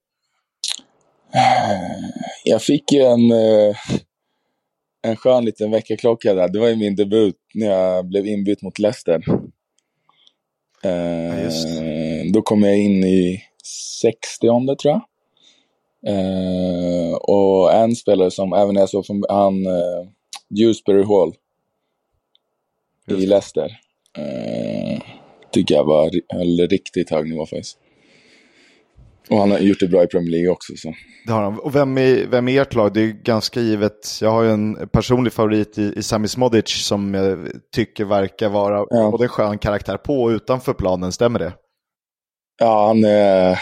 [2.45, 3.77] Jag fick ju en, eh,
[5.03, 6.49] en skön liten väckarklocka där.
[6.49, 9.23] Det var ju min debut när jag blev inbytt mot Leicester.
[10.83, 13.43] Ja, eh, då kom jag in i
[14.03, 15.03] 60 tror jag.
[16.07, 19.55] Eh, och en spelare som, även jag såg från han,
[20.49, 21.35] Dewsbury Hall
[23.23, 23.79] i Leicester.
[25.51, 27.79] tycker jag var höll riktigt hög nivå faktiskt.
[29.31, 30.73] Och han har gjort det bra i Premier League också.
[30.77, 30.95] Så.
[31.27, 31.59] Det har han.
[31.59, 32.95] Och vem är, vem är ert lag?
[32.95, 34.19] Det är ganska givet.
[34.21, 38.87] Jag har ju en personlig favorit i, i Sami Smodic som jag tycker verkar vara
[38.91, 39.11] ja.
[39.11, 41.13] både en skön karaktär på och utanför planen.
[41.13, 41.53] Stämmer det?
[42.59, 43.59] Ja, han är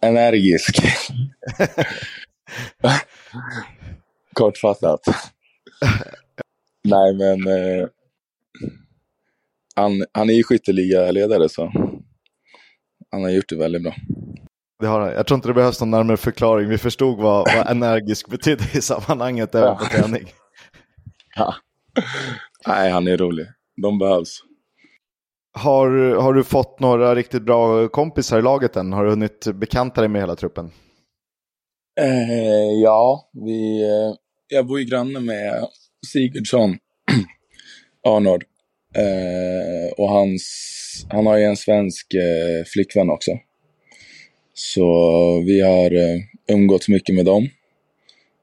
[0.00, 0.82] energisk.
[4.32, 5.00] Kortfattat.
[6.84, 7.86] Nej, men eh,
[9.74, 11.72] han, han är ju skytteligaledare så
[13.10, 13.94] han har gjort det väldigt bra.
[14.80, 16.68] Det har, jag tror inte det behövs någon närmare förklaring.
[16.68, 20.24] Vi förstod vad, vad energisk betydde i sammanhanget även på träning.
[21.36, 21.54] Ja.
[22.66, 23.46] Nej, han är rolig.
[23.82, 24.40] De behövs.
[25.52, 28.92] Har, har du fått några riktigt bra kompisar i laget än?
[28.92, 30.70] Har du hunnit bekanta dig med hela truppen?
[32.00, 34.14] Eh, ja, vi, eh,
[34.48, 35.68] jag bor ju granne med
[36.12, 36.76] Sigurdsson,
[38.06, 38.44] Arnord.
[38.96, 40.42] Eh, och hans,
[41.10, 43.30] han har ju en svensk eh, flickvän också.
[44.54, 44.86] Så
[45.46, 47.48] vi har eh, umgåtts mycket med dem.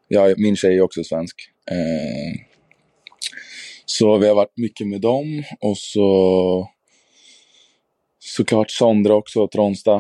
[0.07, 1.49] Jag, min tjej är också svensk.
[1.72, 2.41] Eh,
[3.86, 6.70] så vi har varit mycket med dem och så
[8.20, 9.95] såklart Sondra också, Tronsta.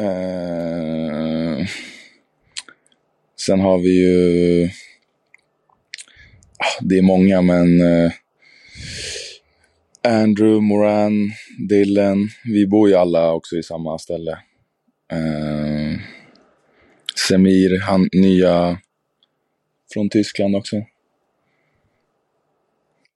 [0.00, 1.66] Eh,
[3.36, 4.64] sen har vi ju...
[6.58, 7.80] Ah, det är många, men...
[7.80, 8.12] Eh,
[10.02, 11.32] Andrew, Moran,
[11.68, 12.28] Dylan.
[12.44, 14.38] Vi bor ju alla också i samma ställe.
[15.12, 16.00] Eh,
[17.28, 18.78] Semir, han nya
[19.92, 20.76] från Tyskland också.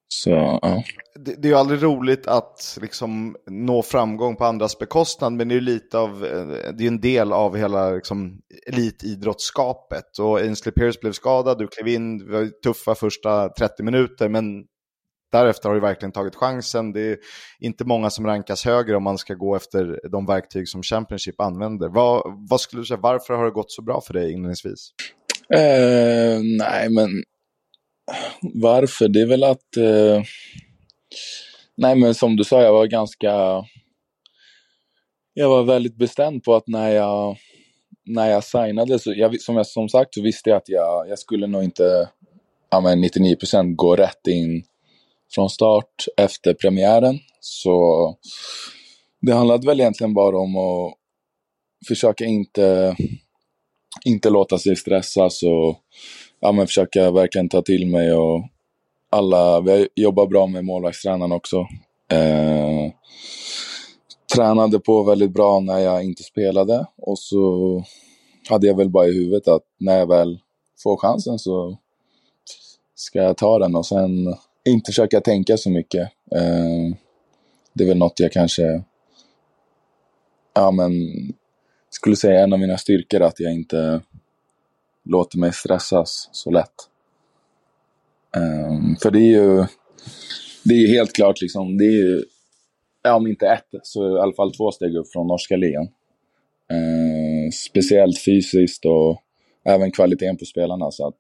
[0.09, 0.30] Så,
[0.62, 0.84] ja.
[1.14, 5.53] Det, det är ju aldrig roligt att liksom nå framgång på andras bekostnad, men det
[5.55, 10.18] är ju lite av, eh, det är en del av hela liksom, elitidrottsskapet.
[10.18, 14.64] Och Ainsley Pierce blev skadad, du klev in, det var tuffa första 30 minuter, men
[15.33, 16.93] därefter har du verkligen tagit chansen.
[16.93, 17.18] Det är
[17.61, 21.89] inte många som rankas högre om man ska gå efter de verktyg som Championship använder.
[21.89, 24.91] Vad, vad skulle du säga, varför har det gått så bra för dig inledningsvis?
[25.55, 27.09] Uh, nej, men
[28.55, 29.09] varför?
[29.09, 29.76] Det är väl att...
[29.79, 30.22] Uh...
[31.76, 33.64] Nej, men som du sa, jag var ganska...
[35.35, 37.37] Jag var väldigt bestämd på att när jag,
[38.07, 41.18] när jag signade, så jag, som jag som sagt så visste jag att jag, jag
[41.18, 42.09] skulle nog inte
[42.70, 44.62] ja, men 99% gå rätt in
[45.35, 47.18] från start efter premiären.
[47.41, 48.14] Så
[49.20, 50.95] det handlade väl egentligen bara om att
[51.89, 52.97] försöka inte,
[54.05, 55.76] inte låta sig stressas och
[56.41, 58.12] ja, men försöka verkligen ta till mig.
[58.12, 58.49] Och
[59.11, 61.57] alla, vi jobbar bra med målvaktstränaren också.
[62.11, 62.93] Eh,
[64.35, 67.85] tränade på väldigt bra när jag inte spelade och så
[68.49, 70.39] hade jag väl bara i huvudet att när jag väl
[70.83, 71.79] får chansen så
[72.95, 74.35] ska jag ta den och sen
[74.71, 76.03] inte försöka tänka så mycket.
[76.35, 76.97] Eh,
[77.73, 78.83] det är väl något jag kanske
[80.55, 80.93] ja, men,
[81.91, 84.01] skulle säga är en av mina styrkor, att jag inte
[85.05, 86.75] låter mig stressas så lätt.
[88.37, 89.66] Eh, för det är ju
[90.64, 92.25] det är helt klart, liksom, det är ju,
[93.03, 95.89] ja, om inte ett, så i alla fall två steg upp från norska ligan.
[96.71, 99.23] Eh, speciellt fysiskt och
[99.64, 100.91] även kvaliteten på spelarna.
[100.91, 101.16] Så att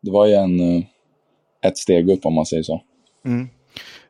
[0.00, 0.86] det var ju en,
[1.64, 2.82] ett steg upp om man säger så.
[3.24, 3.48] Mm.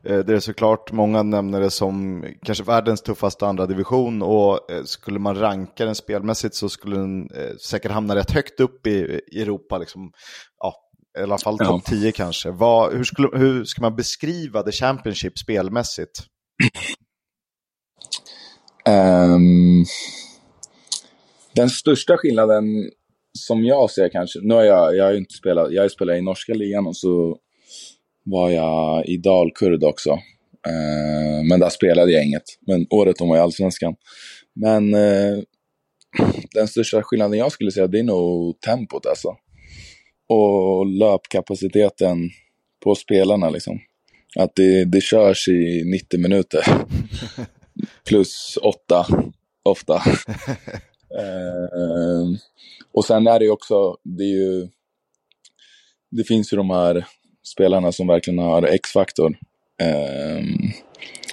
[0.03, 4.83] Eh, det är såklart, många nämner det som kanske världens tuffaste andra division och eh,
[4.83, 9.21] skulle man ranka den spelmässigt så skulle den eh, säkert hamna rätt högt upp i,
[9.31, 9.77] Europa.
[9.77, 10.11] Liksom.
[10.59, 10.73] Ja,
[11.19, 11.91] I alla fall topp ja.
[11.91, 12.51] 10 kanske.
[12.51, 16.23] Vad, hur, skulle, hur ska man beskriva The Championship spelmässigt?
[18.89, 19.85] Um,
[21.55, 22.65] den största skillnaden
[23.37, 26.21] som jag ser kanske, nu har jag, jag har inte spelat, jag har spelat i
[26.21, 27.37] norska ligan och så
[28.25, 30.09] var jag i Dalkurd också.
[30.67, 32.43] Eh, men där spelade jag inget.
[32.67, 33.95] Men året om var jag i Allsvenskan.
[34.53, 35.39] Men eh,
[36.53, 39.35] den största skillnaden jag skulle säga, det är nog tempot alltså.
[40.29, 42.29] Och löpkapaciteten
[42.83, 43.79] på spelarna liksom.
[44.35, 46.63] Att det, det körs i 90 minuter.
[48.07, 49.05] Plus 8,
[49.63, 49.93] ofta.
[51.19, 52.39] eh,
[52.93, 54.67] och sen är det ju också, det är ju,
[56.11, 57.05] det finns ju de här
[57.53, 59.37] spelarna som verkligen har X-faktor.
[59.81, 60.43] Eh,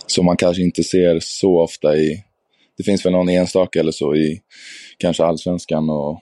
[0.07, 2.25] som man kanske inte ser så ofta i,
[2.77, 4.41] det finns väl någon enstaka eller så i
[4.99, 6.21] kanske allsvenskan och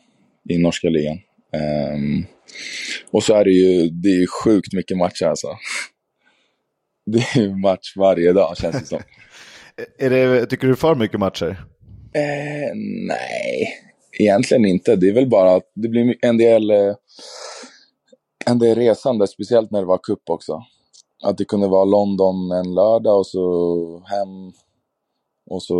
[0.48, 1.18] i norska ligan.
[1.54, 2.26] Eh,
[3.10, 5.48] och så är det ju, det är sjukt mycket matcher alltså.
[7.06, 9.00] Det är match varje dag känns det som.
[9.98, 11.64] är det, tycker du för mycket matcher?
[12.14, 12.74] Eh,
[13.06, 13.68] nej,
[14.18, 14.96] egentligen inte.
[14.96, 16.94] Det är väl bara att det blir en del eh,
[18.46, 20.62] en del resande, speciellt när det var kupp också.
[21.22, 24.52] Att det kunde vara London en lördag och så hem
[25.50, 25.76] och så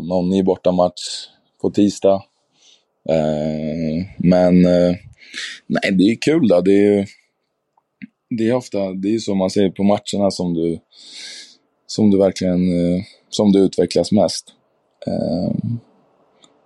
[0.00, 1.28] någon ny bortamatch
[1.60, 2.24] på tisdag.
[3.08, 4.96] Eh, men eh,
[5.66, 6.60] nej, det är kul då.
[6.60, 7.06] Det är,
[8.38, 10.78] det är ofta, det är så man säger på matcherna som du,
[11.86, 14.54] som du verkligen, eh, som du utvecklas mest.
[15.06, 15.54] Eh,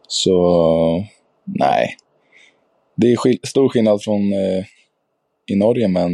[0.09, 1.05] så
[1.45, 1.97] nej,
[2.97, 4.65] det är skill stor skillnad från eh,
[5.47, 6.13] i Norge, men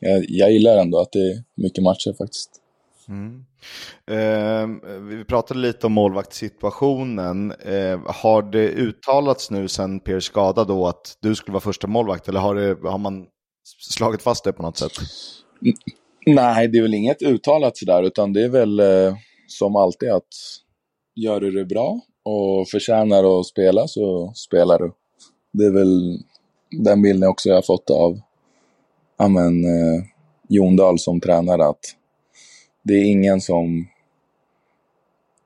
[0.00, 2.50] jag, jag gillar ändå att det är mycket matcher faktiskt.
[3.08, 3.44] Mm.
[4.10, 7.52] Eh, vi pratade lite om målvaktssituationen.
[7.52, 12.28] Eh, har det uttalats nu sen Per skada då att du skulle vara första målvakt
[12.28, 13.26] eller har, det, har man
[13.80, 14.92] slagit fast det på något sätt?
[16.26, 19.14] Nej, det är väl inget uttalat sådär, utan det är väl eh,
[19.46, 20.28] som alltid att
[21.14, 24.92] gör du det bra och förtjänar att spela så spelar du.
[25.52, 26.18] Det är väl
[26.70, 28.20] den bilden också jag har fått av
[29.16, 30.04] ja, men, eh,
[30.48, 31.80] Jon Dahl som tränare att
[32.82, 33.86] det är ingen som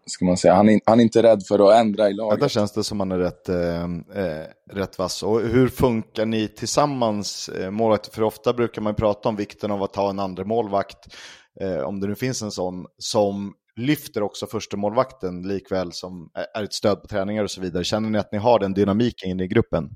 [0.06, 2.38] ska man säga, han är, han är inte rädd för att ändra i laget.
[2.38, 3.84] Ja, där känns det som han är rätt, eh,
[4.24, 5.22] eh, rätt vass.
[5.22, 8.10] Och hur funkar ni tillsammans, eh, målvakter?
[8.10, 11.14] För ofta brukar man prata om vikten av att ha en andra målvakt,
[11.60, 16.64] eh, om det nu finns en sån, som lyfter också första målvakten likväl som är
[16.64, 17.84] ett stöd på träningar och så vidare.
[17.84, 19.90] Känner ni att ni har den dynamiken inne i gruppen?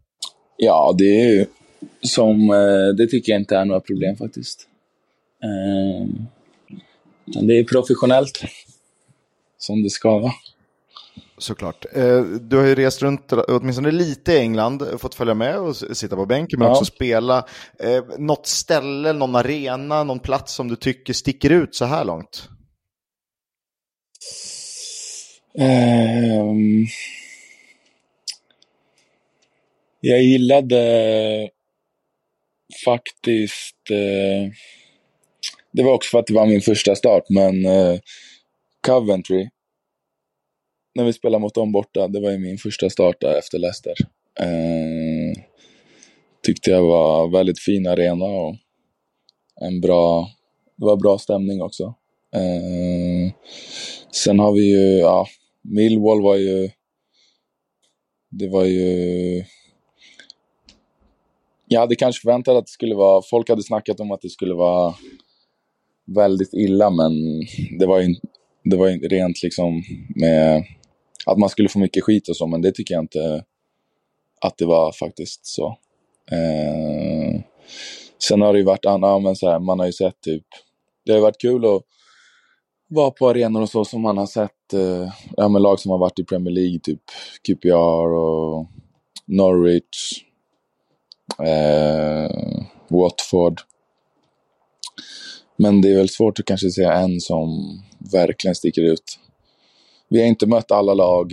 [0.57, 1.47] Ja, det är
[2.01, 4.69] som, eh, det tycker jag inte är några problem faktiskt.
[5.45, 6.27] Ehm,
[7.47, 8.43] Det är professionellt.
[9.59, 10.33] Som det ska vara.
[11.39, 11.87] Såklart.
[11.93, 16.17] Eh, du har ju rest runt åtminstone lite i England, fått följa med och sitta
[16.17, 16.73] på bänken, men ja.
[16.73, 17.47] också spela.
[17.79, 22.49] Eh, något ställe, någon arena, någon plats som du tycker sticker ut så här långt?
[25.59, 26.87] Um,
[30.01, 31.51] jag gillade
[32.85, 33.91] faktiskt...
[33.91, 34.53] Eh,
[35.73, 37.99] det var också för att det var min första start, men eh,
[38.87, 39.49] Coventry
[40.95, 42.09] när vi spelade mot dem borta.
[42.09, 43.95] Det var ju min första start där efter Leicester.
[44.41, 45.43] Eh,
[46.43, 48.57] tyckte jag var väldigt fin arena och
[49.61, 50.29] en bra,
[50.77, 51.95] det var bra stämning också.
[52.35, 53.33] Eh,
[54.13, 55.27] sen har vi ju, ja,
[55.63, 56.71] Millwall var ju,
[58.31, 59.45] det var ju,
[61.67, 64.55] jag hade kanske förväntat att det skulle vara, folk hade snackat om att det skulle
[64.55, 64.95] vara
[66.07, 67.13] väldigt illa men
[67.79, 68.15] det var ju,
[68.65, 69.83] det var ju rent liksom
[70.17, 70.65] med
[71.27, 73.45] att man skulle få mycket skit och så, men det tycker jag inte
[74.41, 75.67] att det var faktiskt så.
[76.31, 77.41] Eh,
[78.29, 80.45] sen har det ju varit annat, men så här, man har ju sett typ,
[81.05, 81.83] det har ju varit kul att
[82.89, 85.99] vara på arenor och så som man har sett, eh, ja men lag som har
[85.99, 87.03] varit i Premier League, typ
[87.49, 88.67] QPR och
[89.27, 90.24] Norwich,
[91.39, 92.31] eh,
[92.89, 93.61] Watford.
[95.57, 97.49] Men det är väl svårt att kanske säga en som
[98.13, 99.19] verkligen sticker ut
[100.15, 101.33] vi har inte mött alla lag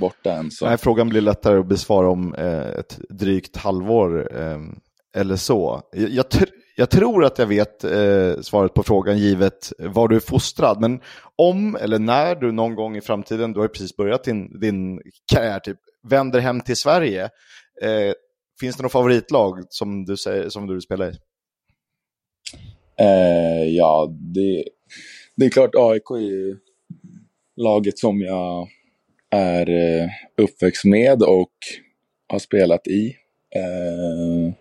[0.00, 0.50] borta än.
[0.50, 0.66] Så.
[0.66, 4.58] Nej, frågan blir lättare att besvara om eh, ett drygt halvår eh,
[5.16, 5.82] eller så.
[5.92, 6.44] Jag, jag, tr
[6.76, 10.80] jag, tror att jag vet eh, svaret på frågan givet var du är fostrad.
[10.80, 11.00] Men
[11.36, 15.00] om eller när du någon gång i framtiden, du har ju precis börjat din, din
[15.32, 17.22] karriär, typ, vänder hem till Sverige.
[17.82, 18.12] Eh,
[18.60, 21.14] Finns det något favoritlag som du, säger, som du spelar i?
[23.00, 24.64] Eh, ja, det,
[25.36, 26.56] det är klart AIK är ju
[27.56, 28.68] laget som jag
[29.30, 31.52] är eh, uppväxt med och
[32.28, 33.16] har spelat i.
[33.54, 34.54] Eh,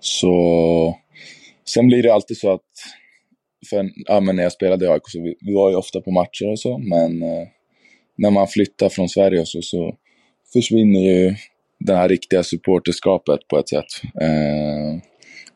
[0.00, 0.96] så
[1.64, 2.70] sen blir det alltid så att,
[3.70, 6.10] för, ja, men när jag spelade i AIK så vi, vi var ju ofta på
[6.10, 7.48] matcher och så, men eh,
[8.16, 9.96] när man flyttar från Sverige och så, så
[10.52, 11.34] försvinner ju
[11.80, 13.86] det här riktiga supporterskapet på ett sätt.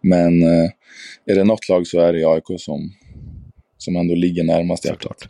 [0.01, 0.43] men
[1.27, 2.91] är det något lag så är det AIK som,
[3.79, 5.29] som ändå ligger närmast hjärtat.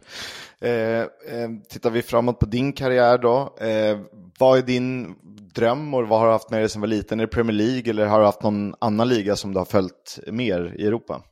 [0.64, 3.56] Eh, eh, tittar vi framåt på din karriär då.
[3.60, 3.98] Eh,
[4.38, 5.14] vad är din
[5.54, 7.20] dröm och vad har du haft med dig som var liten?
[7.20, 10.18] Är det Premier League eller har du haft någon annan liga som du har följt
[10.26, 11.22] mer i Europa?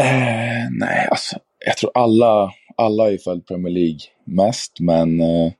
[0.00, 5.52] Eh, nej, alltså jag tror alla, alla har ju följt Premier League mest, men eh,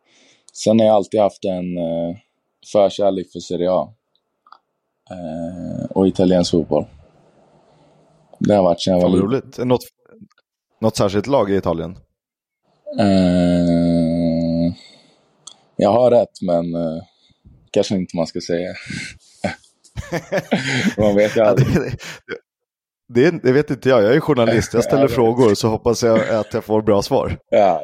[0.52, 2.16] sen har jag alltid haft en eh,
[2.72, 3.94] förkärlek för Serie A.
[5.10, 6.84] Eh, och italiensk fotboll.
[8.38, 9.26] Det har varit sedan jag var liten.
[9.26, 9.58] roligt.
[9.58, 9.80] Något,
[10.80, 11.96] något särskilt lag i Italien?
[13.00, 14.74] Uh,
[15.76, 17.02] jag har rätt, men uh,
[17.70, 18.74] kanske inte man ska säga.
[20.98, 21.94] man vet ju aldrig.
[23.08, 24.74] det, det, vet inte jag, jag är journalist.
[24.74, 27.38] Jag ställer frågor så hoppas jag att jag får bra svar.
[27.50, 27.82] Ja.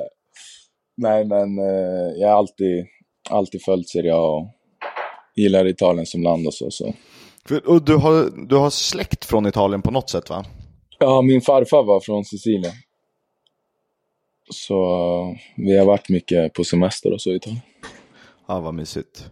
[0.96, 2.86] Nej, men uh, jag har alltid,
[3.30, 4.55] alltid följt Serie A och
[5.36, 6.70] gillar Italien som land och så.
[6.70, 6.94] så.
[7.64, 10.44] Och du har, du har släkt från Italien på något sätt va?
[10.98, 12.72] Ja, min farfar var från Sicilien.
[14.50, 14.76] Så
[15.56, 17.60] vi har varit mycket på semester och så i Italien.
[18.48, 19.30] Ja, vad mysigt.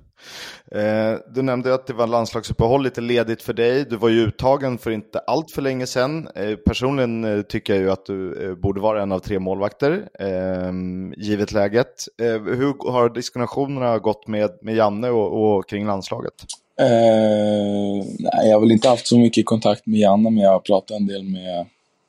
[0.72, 3.84] Eh, du nämnde att det var landslagsuppehåll, lite ledigt för dig.
[3.84, 6.28] Du var ju uttagen för inte allt för länge sedan.
[6.34, 11.14] Eh, personligen eh, tycker jag ju att du borde vara en av tre målvakter, ehm,
[11.16, 12.04] givet läget.
[12.18, 16.34] Hur har diskussionerna gått med, med Janne och, och kring landslaget?
[18.18, 20.96] nej, jag har väl inte haft så mycket kontakt med Janne, men jag har pratat
[20.96, 21.66] en del med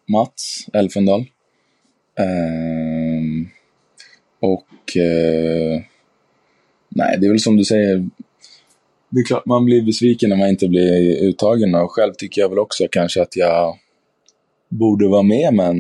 [0.07, 1.25] Mats Elfendal.
[2.19, 3.47] Uh, ehm,
[4.39, 5.81] och uh,
[6.95, 8.09] nej, det är väl som du säger.
[9.09, 12.49] Det är klart man blir besviken när man inte blir uttagen och själv tycker jag
[12.49, 13.77] väl också kanske att jag
[14.69, 15.77] borde vara med men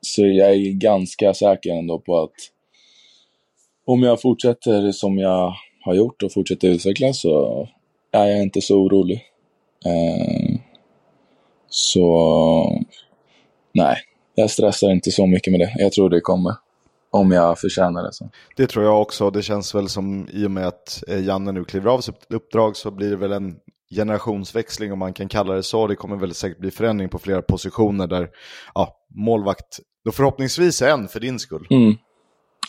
[0.00, 2.32] så jag är ganska säker ändå på att
[3.84, 7.68] om jag fortsätter som jag har gjort och fortsätter utvecklas så
[8.12, 9.22] är jag inte så orolig.
[9.86, 10.58] Eh,
[11.68, 12.82] så
[13.72, 13.96] nej,
[14.34, 15.74] jag stressar inte så mycket med det.
[15.76, 16.54] Jag tror det kommer.
[17.14, 18.12] Om jag förtjänar det.
[18.12, 18.30] Så.
[18.56, 19.30] Det tror jag också.
[19.30, 22.76] Det känns väl som i och med att eh, Janne nu kliver av sitt uppdrag
[22.76, 23.56] så blir det väl en
[23.94, 25.86] generationsväxling om man kan kalla det så.
[25.86, 28.30] Det kommer väl säkert bli förändring på flera positioner där
[28.74, 31.66] ja, målvakt då förhoppningsvis är en för din skull.
[31.70, 31.94] Mm.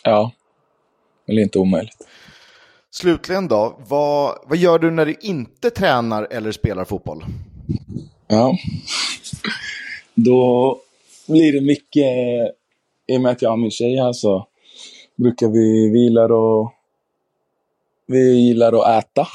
[0.04, 0.32] Ja,
[1.28, 2.08] eller inte omöjligt.
[2.92, 7.26] Slutligen då, vad, vad gör du när du inte tränar eller spelar fotboll?
[8.28, 8.58] Ja,
[10.16, 10.78] då
[11.28, 12.06] blir det mycket
[13.08, 14.48] i och med att jag har min tjej här så
[15.16, 16.74] brukar vi, vi gillar att,
[18.08, 19.28] vi gillar att äta.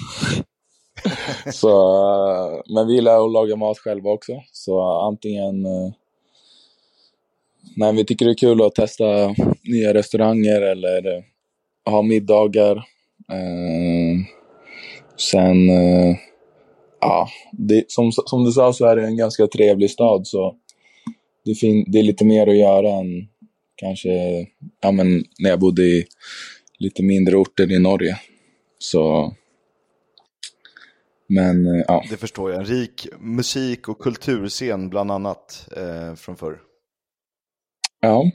[1.52, 4.32] så, men vi gillar att laga mat själva också.
[4.52, 5.66] Så antingen
[7.76, 9.04] Nej, vi tycker det är kul att testa
[9.64, 11.24] nya restauranger eller
[11.90, 12.76] ha middagar.
[13.32, 14.16] Eh,
[15.16, 16.16] sen, eh,
[17.00, 20.56] ja, det, som, som du sa så är det en ganska trevlig stad så
[21.44, 23.28] det, fin, det är lite mer att göra än
[23.80, 24.10] kanske
[24.80, 26.06] ja, men när jag bodde i
[26.78, 28.16] lite mindre orter i Norge.
[28.78, 29.34] Så
[31.28, 32.04] men eh, ja.
[32.10, 32.60] Det förstår jag.
[32.60, 36.58] En rik musik och kulturscen bland annat eh, från förr.
[38.00, 38.30] Ja.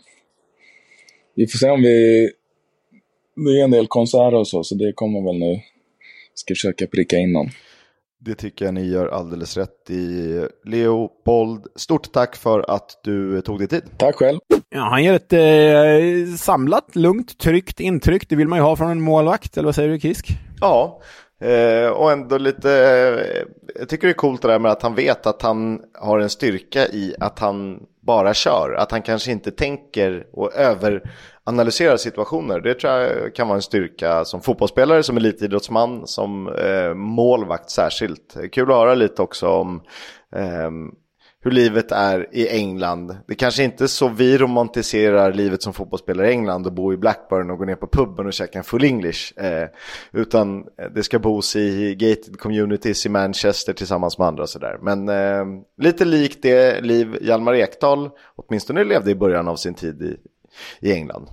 [1.36, 2.30] Vi får se om vi...
[3.36, 5.62] Det är en del konserter och så, så det kommer väl nu.
[6.34, 7.50] Ska försöka pricka in någon.
[8.26, 10.48] Det tycker jag ni gör alldeles rätt i.
[10.64, 13.84] Leopold, stort tack för att du tog dig tid.
[13.98, 14.40] Tack själv.
[14.70, 18.30] Ja, han ger ett eh, samlat, lugnt, tryggt intryck.
[18.30, 20.28] Det vill man ju ha från en målvakt, eller vad säger du Kisk?
[20.62, 21.02] Ja,
[21.42, 23.44] eh, och ändå lite, eh,
[23.80, 26.30] jag tycker det är coolt det där med att han vet att han har en
[26.30, 28.76] styrka i att han bara kör.
[28.78, 30.52] Att han kanske inte tänker och
[31.46, 32.60] analysera situationer.
[32.62, 38.38] Det tror jag kan vara en styrka som fotbollsspelare, som elitidrottsman, som eh, målvakt särskilt.
[38.52, 39.82] Kul att höra lite också om
[40.36, 40.72] eh,
[41.46, 43.18] hur livet är i England.
[43.28, 46.98] Det kanske inte är så vi romantiserar livet som fotbollsspelare i England och bo i
[46.98, 49.40] Blackburn och gå ner på puben och käka en full English.
[49.40, 49.70] Eh,
[50.12, 54.78] utan eh, det ska bos i gated communities i Manchester tillsammans med andra och sådär.
[54.82, 55.46] Men eh,
[55.78, 60.18] lite likt det liv Hjalmar Ekdal åtminstone levde i början av sin tid i,
[60.80, 61.30] i England.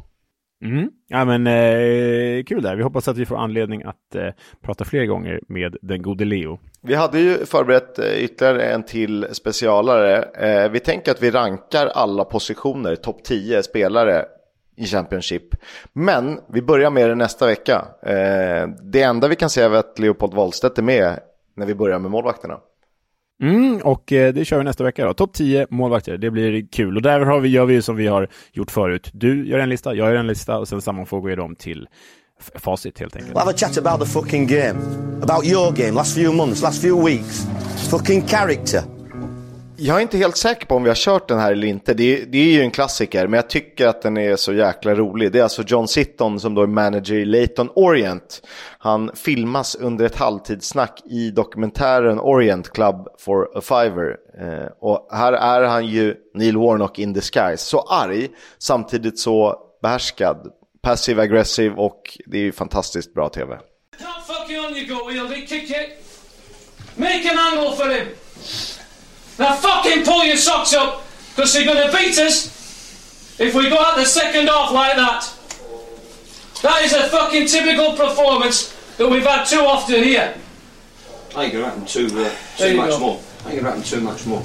[0.65, 0.91] Mm.
[1.09, 2.77] Ja, men eh, kul där.
[2.77, 4.29] Vi hoppas att vi får anledning att eh,
[4.63, 6.59] prata fler gånger med den gode Leo.
[6.83, 10.23] Vi hade ju förberett eh, ytterligare en till specialare.
[10.23, 14.25] Eh, vi tänker att vi rankar alla positioner, topp 10 spelare
[14.77, 15.55] i Championship.
[15.93, 17.85] Men vi börjar med det nästa vecka.
[18.03, 21.21] Eh, det enda vi kan säga är att Leopold Wahlstedt är med
[21.57, 22.59] när vi börjar med målvakterna.
[23.43, 25.15] Mm, och eh, det kör vi nästa vecka då.
[25.15, 26.97] Topp 10 målvakter, det blir kul.
[26.97, 29.11] Och där har vi, gör vi som vi har gjort förut.
[29.13, 31.89] Du gör en lista, jag gör en lista och sen sammanfogar vi dem till
[32.55, 33.35] facit helt enkelt.
[33.35, 34.79] We'll have a chat about the fucking game.
[35.23, 37.47] About your game, last few months, last few weeks.
[37.91, 39.02] Fucking character.
[39.77, 41.95] Jag är inte helt säker på om vi har kört den här eller inte.
[41.95, 44.95] Det är, det är ju en klassiker, men jag tycker att den är så jäkla
[44.95, 45.33] rolig.
[45.33, 48.43] Det är alltså John Sitton som då är manager i Leighton Orient.
[48.79, 54.17] Han filmas under ett halvtidssnack i dokumentären Orient Club for a Fiver.
[54.41, 57.65] Eh, och här är han ju Neil Warnock in disguise.
[57.65, 60.53] Så arg, samtidigt så behärskad.
[60.83, 63.59] Passive aggressive och det är ju fantastiskt bra tv.
[66.97, 68.22] Make an angle for him!
[69.39, 71.05] Now fucking pull your socks up,
[71.35, 75.33] because they're going to beat us if we go out the second half like that.
[76.63, 80.35] That is a fucking typical performance that we've had too often here.
[81.35, 82.99] I ain't going to happen too, uh, too much go.
[83.01, 83.21] more.
[83.45, 84.45] I ain't going to happen too much more.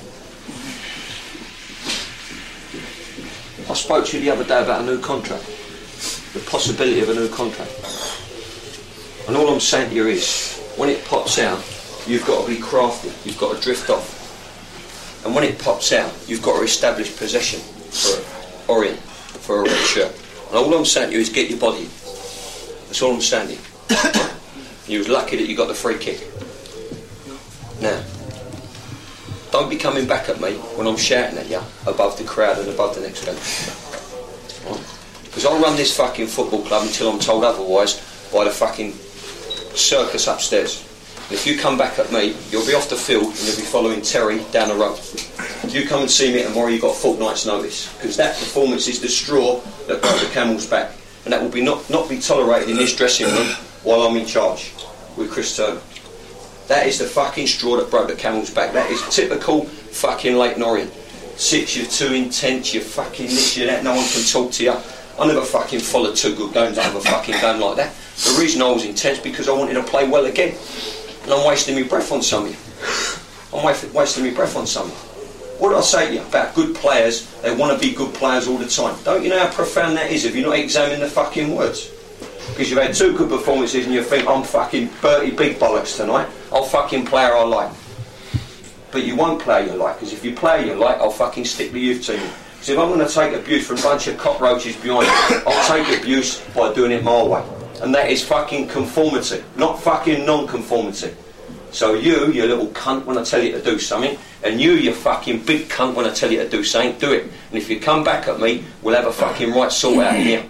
[3.70, 5.44] I spoke to you the other day about a new contract.
[6.34, 7.72] The possibility of a new contract.
[9.28, 11.60] And all I'm saying to you is, when it pops out,
[12.08, 13.12] you've got to be crafty.
[13.26, 14.17] You've got to drift off.
[15.28, 19.86] And when it pops out, you've got to establish possession for Orient, for a red
[19.86, 20.16] shirt.
[20.48, 21.90] And all I'm saying to you is get your body.
[22.86, 23.60] That's all I'm saying
[24.88, 26.26] you was lucky that you got the free kick.
[27.82, 28.02] Now,
[29.52, 32.70] don't be coming back at me when I'm shouting at you above the crowd and
[32.70, 33.68] above the next bench.
[35.26, 38.00] Because I'll run this fucking football club until I'm told otherwise
[38.32, 38.94] by the fucking
[39.76, 40.87] circus upstairs.
[41.30, 44.02] If you come back at me, you'll be off the field and you'll be following
[44.02, 44.98] Terry down the road.
[44.98, 47.94] If you come and see me tomorrow, you've got a fortnight's notice.
[47.98, 50.94] Because that performance is the straw that broke the camel's back.
[51.26, 53.48] And that will be not, not be tolerated in this dressing room
[53.84, 54.74] while I'm in charge
[55.18, 55.82] with Chris Turner.
[56.70, 58.72] That is the fucking straw that broke the camel's back.
[58.72, 60.94] That is typical fucking Lake Orient.
[61.36, 64.76] Six, you're too intense, you're fucking this, you're that, no one can talk to you.
[65.20, 67.94] I never fucking followed two good games out of a fucking game like that.
[68.16, 70.56] The reason I was intense because I wanted to play well again
[71.28, 72.56] and I'm wasting my breath on something.
[73.54, 74.96] I'm wasting my breath on something.
[75.60, 77.30] What did I say to you about good players?
[77.42, 78.98] They want to be good players all the time.
[79.04, 81.92] Don't you know how profound that is if you're not examining the fucking words?
[82.50, 86.30] Because you've had two good performances and you think I'm fucking Bertie Big Bollocks tonight.
[86.54, 87.72] I'll fucking play her I like.
[88.92, 91.74] But you won't play you like, because if you play you like, I'll fucking stick
[91.74, 92.22] the youth team.
[92.54, 95.08] Because if I'm going to take abuse from a bunch of cockroaches behind
[95.46, 100.26] I'll take abuse by doing it my way and that is fucking conformity, not fucking
[100.26, 101.14] non-conformity.
[101.72, 104.94] So you, you little cunt, when I tell you to do something, and you, you
[104.94, 107.24] fucking big cunt, when I tell you to do something, do it.
[107.24, 110.44] And if you come back at me, we'll have a fucking right sort out here.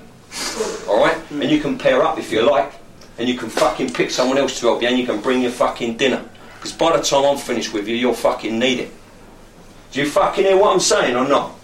[0.88, 1.18] Alright?
[1.32, 2.72] And you can pair up if you like,
[3.18, 5.52] and you can fucking pick someone else to help you, and you can bring your
[5.52, 6.24] fucking dinner.
[6.56, 8.92] Because by the time I'm finished with you, you'll fucking need it.
[9.92, 11.57] Do you fucking hear what I'm saying or not?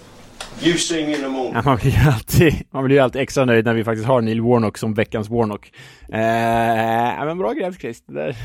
[0.62, 1.52] Me in the morning.
[1.54, 4.20] Ja, man, blir ju alltid, man blir ju alltid extra nöjd när vi faktiskt har
[4.20, 5.72] Neil Warnock som veckans Warnock.
[6.08, 8.02] Eh, men bra grävt Chris.
[8.06, 8.36] Det där,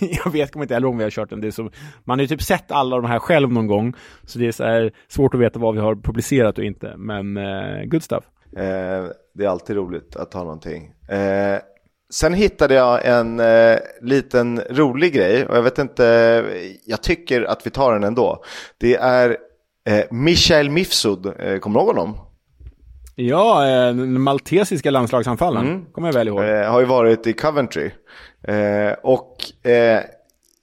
[0.24, 1.40] jag vet kommer inte hur långt vi har kört den.
[1.40, 1.70] Det är så,
[2.04, 3.94] man har ju typ sett alla de här själv någon gång.
[4.24, 6.94] Så det är så här svårt att veta vad vi har publicerat och inte.
[6.96, 8.24] Men eh, good stuff.
[8.56, 10.92] Eh, det är alltid roligt att ha någonting.
[11.08, 11.58] Eh,
[12.10, 16.44] sen hittade jag en eh, liten rolig grej och jag vet inte,
[16.84, 18.44] jag tycker att vi tar den ändå.
[18.78, 19.36] Det är
[19.86, 22.18] eh, Michael Mifsud, eh, kommer du ihåg honom?
[23.14, 25.66] Ja, eh, den maltesiska landslagsanfallaren.
[25.66, 25.84] Mm.
[25.92, 26.44] Kommer jag väl ihåg.
[26.44, 27.90] Eh, har ju varit i Coventry.
[28.42, 29.36] Eh, och
[29.70, 30.00] eh,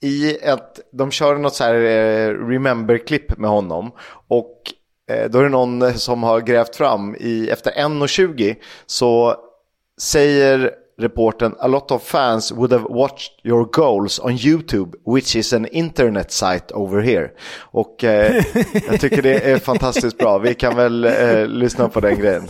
[0.02, 3.90] i ett, de kör något så här eh, remember-klipp med honom.
[4.28, 4.62] Och
[5.10, 8.56] eh, då är det någon som har grävt fram i, efter 1.20
[8.86, 9.36] så
[10.00, 15.52] säger reporten a lot of fans would have watched your goals on YouTube which is
[15.52, 17.30] an internet site over here.
[17.60, 18.44] Och eh,
[18.90, 20.38] jag tycker det är fantastiskt bra.
[20.38, 22.48] Vi kan väl eh, lyssna på den grejen.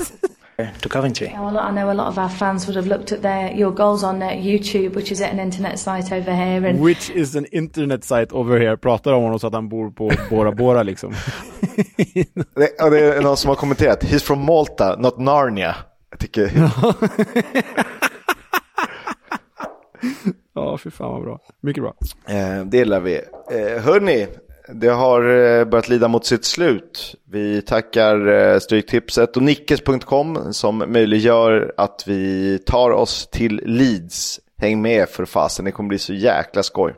[0.80, 1.26] to Coventry.
[1.26, 3.72] Yeah, well, I know a lot of our fans would have looked at their your
[3.72, 6.66] goals on uh, YouTube, which is an internet site over here.
[6.68, 8.76] And Which is an internet site over here.
[8.76, 11.12] Pratar om honom så att han bor på Bora Bora liksom.
[12.54, 15.76] det, och det är någon som har kommenterat, he's from Malta, not Narnia.
[16.10, 16.50] Jag tycker...
[20.54, 21.40] Ja, fy fan vad bra.
[21.60, 21.94] Mycket bra.
[22.28, 23.14] Eh, det gillar vi.
[23.50, 24.26] Eh, hörni,
[24.68, 27.14] det har eh, börjat lida mot sitt slut.
[27.30, 34.40] Vi tackar eh, Stryktipset och Nickes.com som möjliggör att vi tar oss till Leeds.
[34.58, 36.94] Häng med för fasen, det kommer bli så jäkla skoj.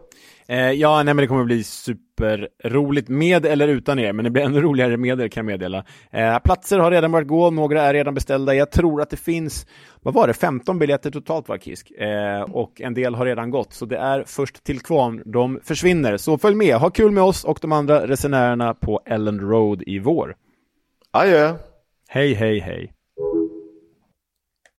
[0.48, 4.42] Eh, ja, nej men det kommer bli superroligt med eller utan er, men det blir
[4.42, 5.84] ännu roligare med er kan jag meddela.
[6.10, 8.54] Eh, platser har redan börjat gå, några är redan beställda.
[8.54, 9.66] Jag tror att det finns,
[10.02, 11.90] vad var det, 15 biljetter totalt var Kisk.
[11.90, 16.16] Eh, och en del har redan gått, så det är först till kvarn de försvinner.
[16.16, 19.98] Så följ med, ha kul med oss och de andra resenärerna på Ellen Road i
[19.98, 20.36] vår.
[21.10, 21.54] Adjö!
[22.08, 22.95] Hej, hej, hej.